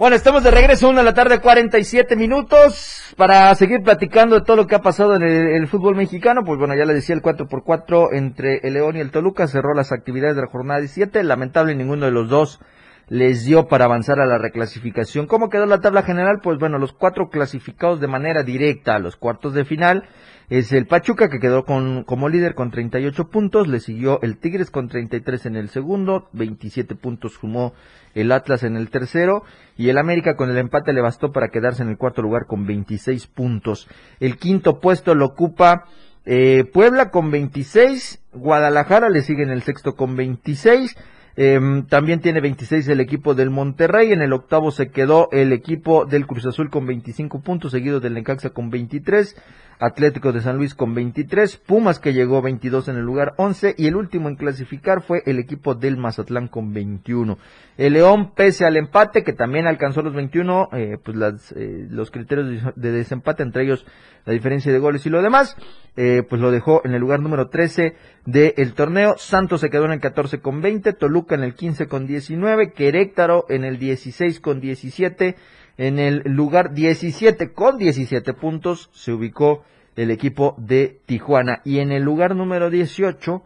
[0.00, 4.56] Bueno, estamos de regreso, una de la tarde, 47 minutos, para seguir platicando de todo
[4.56, 6.42] lo que ha pasado en el, fútbol mexicano.
[6.42, 9.92] Pues bueno, ya le decía el 4x4 entre el León y el Toluca, cerró las
[9.92, 11.22] actividades de la jornada 17.
[11.22, 12.60] Lamentable, ninguno de los dos
[13.08, 15.26] les dio para avanzar a la reclasificación.
[15.26, 16.40] ¿Cómo quedó la tabla general?
[16.42, 20.08] Pues bueno, los cuatro clasificados de manera directa a los cuartos de final
[20.48, 24.70] es el Pachuca que quedó con, como líder con 38 puntos, le siguió el Tigres
[24.70, 27.74] con 33 en el segundo, 27 puntos sumó
[28.14, 29.44] el Atlas en el tercero
[29.76, 32.66] y el América con el empate le bastó para quedarse en el cuarto lugar con
[32.66, 33.88] 26 puntos.
[34.18, 35.84] El quinto puesto lo ocupa
[36.26, 40.96] eh, Puebla con 26, Guadalajara le sigue en el sexto con 26,
[41.36, 44.12] em, también tiene 26 el equipo del Monterrey.
[44.12, 48.14] En el octavo se quedó el equipo del Cruz Azul con 25 puntos, seguido del
[48.14, 49.34] Necaxa con 23.
[49.80, 53.86] Atlético de San Luis con 23, Pumas que llegó 22 en el lugar 11 y
[53.86, 57.38] el último en clasificar fue el equipo del Mazatlán con 21.
[57.78, 62.10] El León, pese al empate que también alcanzó los 21, eh, pues las, eh, los
[62.10, 63.86] criterios de desempate, entre ellos
[64.26, 65.56] la diferencia de goles y lo demás,
[65.96, 67.94] eh, pues lo dejó en el lugar número 13
[68.26, 69.14] del torneo.
[69.16, 73.46] Santos se quedó en el 14 con 20, Toluca en el 15 con 19, Querétaro
[73.48, 75.36] en el 16 con 17
[75.80, 79.64] en el lugar 17 con 17 puntos se ubicó
[79.96, 81.62] el equipo de Tijuana.
[81.64, 83.42] Y en el lugar número 18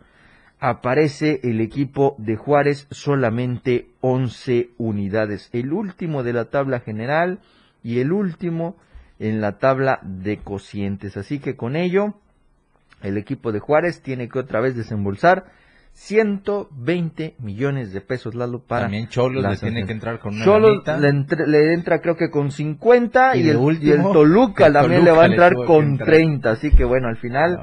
[0.59, 5.49] aparece el equipo de Juárez solamente 11 unidades.
[5.53, 7.39] El último de la tabla general
[7.85, 8.75] y el último
[9.21, 11.17] en la tabla de cocientes.
[11.17, 12.15] Así que con ello
[13.01, 15.53] el equipo de Juárez tiene que otra vez desembolsar
[15.95, 18.83] 120 millones de pesos, Lalo, para...
[18.83, 20.83] También Cholos le tiene que entrar con una Cholos
[21.47, 25.27] le, entra creo que con 50 y, el, último, el Toluca también le va a
[25.27, 27.61] entrar con 30, así que bueno, al final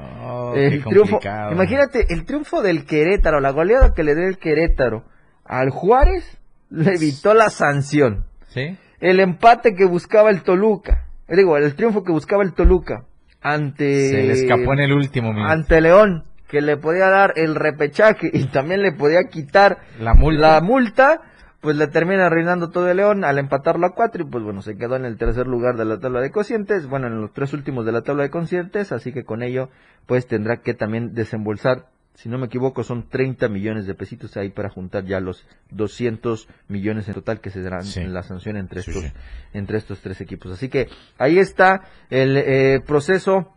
[0.56, 1.20] el triunfo...
[1.52, 5.04] Imagínate, el triunfo del Querétaro, la goleada que le dio el Querétaro
[5.44, 8.24] al Juárez, le evitó la sanción.
[8.48, 8.78] ¿Sí?
[8.98, 13.04] El empate que buscaba el Toluca, eh, digo, el triunfo que buscaba el Toluca
[13.42, 14.08] ante...
[14.08, 15.52] Se le escapó en el último minuto.
[15.52, 20.12] Ante León que le podía dar el repechaje y también le podía quitar la
[20.60, 21.22] multa,
[21.62, 24.76] pues le termina reinando todo el León al empatarlo a cuatro y pues bueno, se
[24.76, 27.86] quedó en el tercer lugar de la tabla de cocientes, bueno, en los tres últimos
[27.86, 29.70] de la tabla de cocientes, así que con ello
[30.04, 31.86] pues tendrá que también desembolsar,
[32.16, 36.48] si no me equivoco, son 30 millones de pesitos ahí para juntar ya los 200
[36.68, 39.10] millones en total que se darán en la sanción entre estos,
[39.54, 40.52] entre estos tres equipos.
[40.52, 41.80] Así que ahí está
[42.10, 43.54] el eh, proceso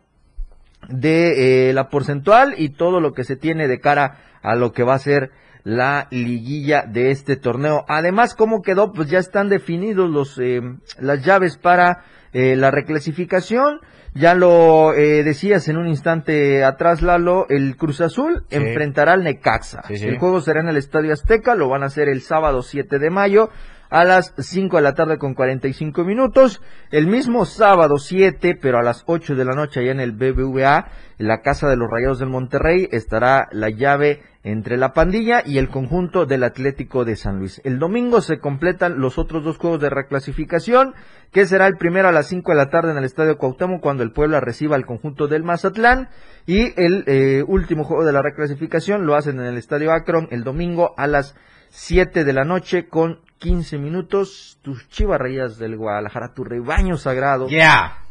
[0.88, 4.82] de eh, la porcentual y todo lo que se tiene de cara a lo que
[4.82, 5.30] va a ser
[5.64, 7.84] la liguilla de este torneo.
[7.88, 8.92] Además, ¿cómo quedó?
[8.92, 10.60] Pues ya están definidos los, eh,
[11.00, 13.80] las llaves para eh, la reclasificación.
[14.14, 19.82] Ya lo decías en un instante atrás, Lalo, el Cruz Azul enfrentará al Necaxa.
[19.90, 23.10] El juego será en el Estadio Azteca, lo van a hacer el sábado 7 de
[23.10, 23.50] mayo
[23.90, 26.62] a las 5 de la tarde con 45 minutos.
[26.90, 30.88] El mismo sábado 7, pero a las 8 de la noche allá en el BBVA,
[31.18, 35.58] en la Casa de los Rayados del Monterrey, estará la llave entre la pandilla y
[35.58, 37.60] el conjunto del Atlético de San Luis.
[37.64, 40.94] El domingo se completan los otros dos juegos de reclasificación,
[41.32, 44.04] que será el primero a las 5 de la tarde en el Estadio Cuauhtémoc cuando
[44.04, 46.10] el Puebla reciba al conjunto del Mazatlán
[46.46, 50.44] y el eh, último juego de la reclasificación lo hacen en el Estadio Akron el
[50.44, 51.34] domingo a las
[51.70, 57.48] 7 de la noche con 15 minutos, tus chivarrillas del Guadalajara, tu rebaño sagrado,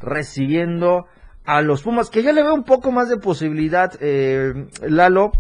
[0.02, 1.08] recibiendo
[1.46, 5.32] a los Pumas, que ya le veo un poco más de posibilidad, eh, Lalo,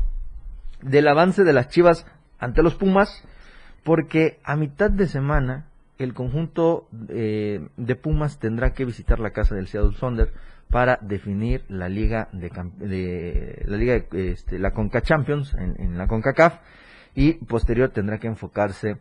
[0.81, 2.05] del avance de las Chivas
[2.39, 3.23] ante los Pumas,
[3.83, 5.67] porque a mitad de semana
[5.97, 10.33] el conjunto eh, de Pumas tendrá que visitar la casa del Seattle Sonder
[10.69, 16.59] para definir la liga de, la liga este, la Conca Champions en, en la Concacaf
[17.13, 18.97] y posterior tendrá que enfocarse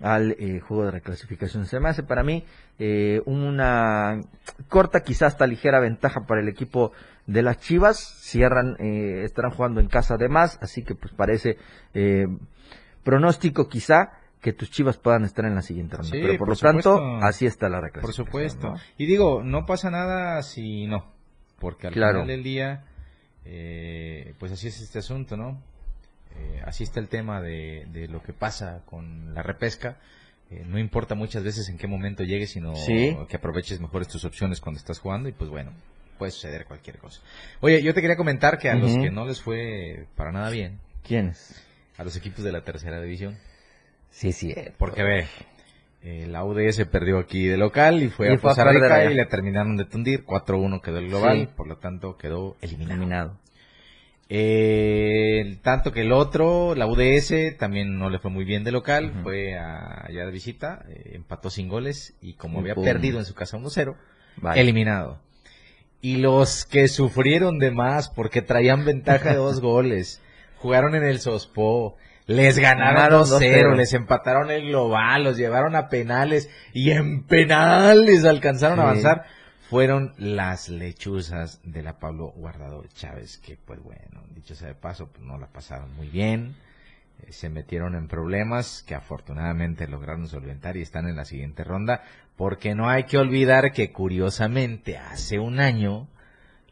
[0.00, 1.66] al eh, juego de reclasificación.
[1.66, 2.44] Se me hace para mí
[2.78, 4.20] eh, una
[4.68, 6.92] corta, quizás hasta ligera ventaja para el equipo
[7.26, 7.98] de las Chivas.
[7.98, 11.58] Cierran, eh, estarán jugando en casa además, así que pues parece
[13.02, 16.10] pronóstico quizá que tus chivas puedan estar en la siguiente ronda.
[16.12, 18.26] Pero por, lo tanto, así está la reclasificación.
[18.26, 18.74] Por supuesto.
[18.96, 21.12] Y digo, no pasa nada si no,
[21.58, 22.84] porque al final del día,
[23.44, 25.60] eh, pues así es este asunto, ¿no?
[26.38, 29.96] Eh, así está el tema de, de, lo que pasa con la repesca.
[30.50, 32.72] Eh, no importa muchas veces en qué momento llegues, sino
[33.28, 35.72] que aproveches mejores tus opciones cuando estás jugando y pues bueno,
[36.18, 37.20] puede suceder cualquier cosa.
[37.60, 40.78] Oye, yo te quería comentar que a los que no les fue para nada bien.
[41.02, 41.62] ¿Quiénes?
[41.96, 43.36] A los equipos de la tercera división.
[44.10, 44.54] Sí, sí.
[44.78, 45.26] Porque ve,
[46.02, 49.76] eh, la UDS perdió aquí de local y fue a Costa Rica y le terminaron
[49.76, 50.24] de tundir.
[50.24, 53.36] 4-1 quedó el global, por lo tanto quedó eliminado.
[54.30, 59.20] Eh, tanto que el otro, la UDS, también no le fue muy bien de local,
[59.22, 63.56] fue allá de visita, eh, empató sin goles y como había perdido en su casa
[63.56, 63.96] 1-0,
[64.54, 65.20] eliminado.
[66.02, 70.20] Y los que sufrieron de más porque traían ventaja de dos goles,
[70.58, 76.50] jugaron en el Sospo, les ganaron 2-0, les empataron el global, los llevaron a penales
[76.74, 79.24] y en penales alcanzaron a avanzar.
[79.68, 85.08] Fueron las lechuzas de la Pablo Guardado Chávez, que pues bueno, dicho sea de paso,
[85.08, 86.54] pues no la pasaron muy bien.
[87.20, 92.02] Eh, se metieron en problemas que afortunadamente lograron solventar y están en la siguiente ronda,
[92.36, 96.08] porque no hay que olvidar que curiosamente hace un año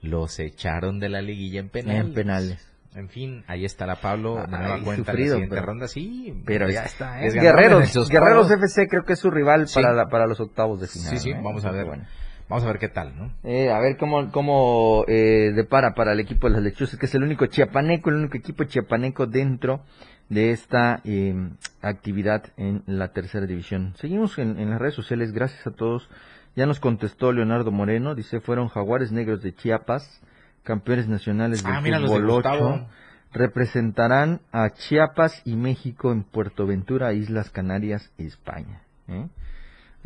[0.01, 2.01] los echaron de la liguilla en penales.
[2.01, 2.73] En penales.
[2.95, 6.43] En fin, ahí está la Pablo, nueva cuenta en la siguiente ronda, sí.
[6.47, 7.31] Pero ya está, ¿eh?
[7.31, 11.11] Guerreros, Guerreros FC creo que es su rival para, para los octavos de final.
[11.11, 11.85] Sí, sí, vamos a ver.
[11.85, 12.07] Bueno.
[12.49, 13.33] Vamos a ver qué tal, ¿no?
[13.43, 17.15] Eh, a ver cómo, cómo eh, depara para el equipo de las lechuzas, que es
[17.15, 19.81] el único chiapaneco, el único equipo chiapaneco dentro
[20.29, 21.35] de esta eh,
[21.83, 23.95] actividad en la tercera división.
[23.97, 26.09] Seguimos en, en, las redes sociales, gracias a todos.
[26.55, 30.23] Ya nos contestó Leonardo Moreno, dice, fueron jaguares negros de Chiapas
[30.67, 32.87] campeones nacionales del ah, fútbol 8,
[33.33, 38.83] representarán a Chiapas y México en Puerto Ventura, Islas Canarias España.
[39.09, 39.29] ¿eh?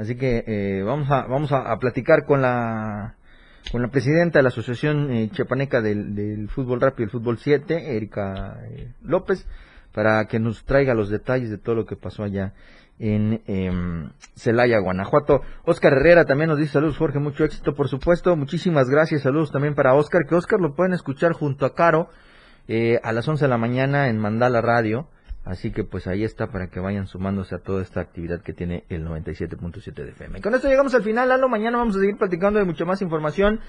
[0.01, 3.17] Así que eh, vamos a vamos a, platicar con la
[3.71, 5.31] con la presidenta de la Asociación eh,
[5.83, 8.57] del, Fútbol Rápido, el Fútbol 7, Erika
[9.03, 9.47] López,
[9.93, 12.55] para que nos traiga los detalles de todo lo que pasó allá
[12.99, 15.43] en em, Celaya, Guanajuato.
[15.67, 18.35] Oscar Herrera también nos dice saludos, Jorge, mucho éxito, por supuesto.
[18.37, 22.09] Muchísimas gracias, saludos también para Oscar, que Oscar lo pueden escuchar junto a Caro
[22.69, 25.09] eh, a las 11 de la mañana en Mandala Radio.
[25.45, 28.85] Así que pues ahí está para que vayan sumándose a toda esta actividad que tiene
[28.89, 30.41] el 97.7 de FM.
[30.43, 31.49] Con esto llegamos al final, Lalo.
[31.49, 33.61] Mañana vamos a seguir platicando de mucho más información.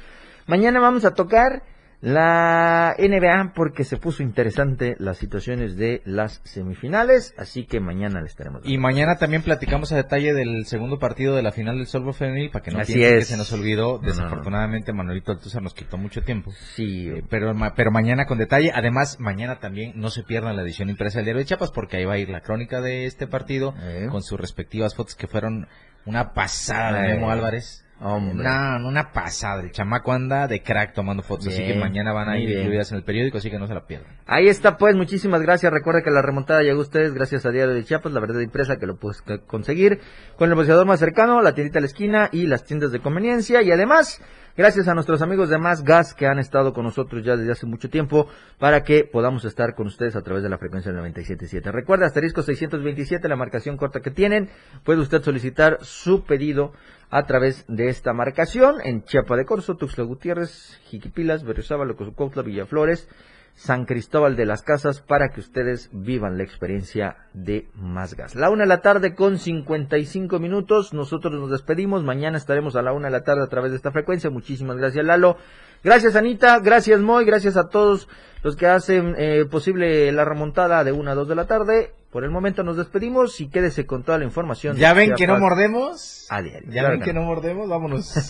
[0.47, 1.63] Mañana vamos a tocar
[2.02, 8.28] la NBA porque se puso interesante las situaciones de las semifinales, así que mañana le
[8.28, 8.64] estaremos.
[8.66, 12.49] Y mañana también platicamos a detalle del segundo partido de la final del Solvo Femenil
[12.49, 13.99] para que no piensen que se nos olvidó.
[13.99, 16.52] Desafortunadamente Manuelito Altuza nos quitó mucho tiempo.
[16.76, 17.10] Sí.
[17.10, 18.72] Eh, pero, pero mañana con detalle.
[18.74, 22.06] Además, mañana también no se pierdan la edición impresa del Diario de Chiapas porque ahí
[22.06, 24.08] va a ir la crónica de este partido eh.
[24.10, 25.68] con sus respectivas fotos que fueron
[26.06, 27.62] una pasada de Memo eh.
[28.02, 28.34] Álvarez.
[28.34, 29.62] Una, una pasada.
[29.62, 31.47] El chamaco anda de crack tomando fotos.
[31.47, 33.86] así que mañana van a ir incluidas en el periódico, así que no se la
[33.86, 34.12] pierdan.
[34.26, 34.95] Ahí está, pues.
[34.95, 35.72] Muchísimas gracias.
[35.72, 38.78] Recuerda que la remontada llegó a ustedes gracias a Diario de Chiapas, la verdad impresa
[38.78, 39.99] que lo puedes conseguir
[40.38, 43.62] con el negociador más cercano, la tiendita a la esquina y las tiendas de conveniencia.
[43.62, 44.22] Y además,
[44.58, 47.66] gracias a nuestros amigos de Más Gas que han estado con nosotros ya desde hace
[47.66, 48.28] mucho tiempo
[48.60, 51.72] para que podamos estar con ustedes a través de la frecuencia del 97.7.
[51.72, 54.49] Recuerda, asterisco 627, la marcación corta que tienen.
[54.84, 56.74] Puede usted solicitar su pedido
[57.10, 63.10] a través de esta marcación en Chiapa de Corzo, Tuxtla Gutiérrez, Jiquipilas, Berriozábal, Cozucautla, Villaflores,
[63.56, 68.36] San Cristóbal de las Casas para que ustedes vivan la experiencia de más gas.
[68.36, 70.93] La una de la tarde con 55 minutos.
[70.93, 72.04] Nosotros nos despedimos.
[72.04, 74.30] Mañana estaremos a la una de la tarde a través de esta frecuencia.
[74.30, 75.38] Muchísimas gracias, Lalo.
[75.84, 76.60] Gracias, Anita.
[76.60, 77.26] Gracias, Moy.
[77.26, 78.08] Gracias a todos
[78.43, 81.93] los que hacen eh, posible la remontada de una a dos de la tarde.
[82.12, 84.76] Por el momento nos despedimos y quédese con toda la información.
[84.76, 86.28] ¿Ya ven que no mordemos?
[86.30, 86.72] A diario.
[86.72, 87.70] ¿Ya ven que no mordemos?
[87.70, 88.14] Vámonos.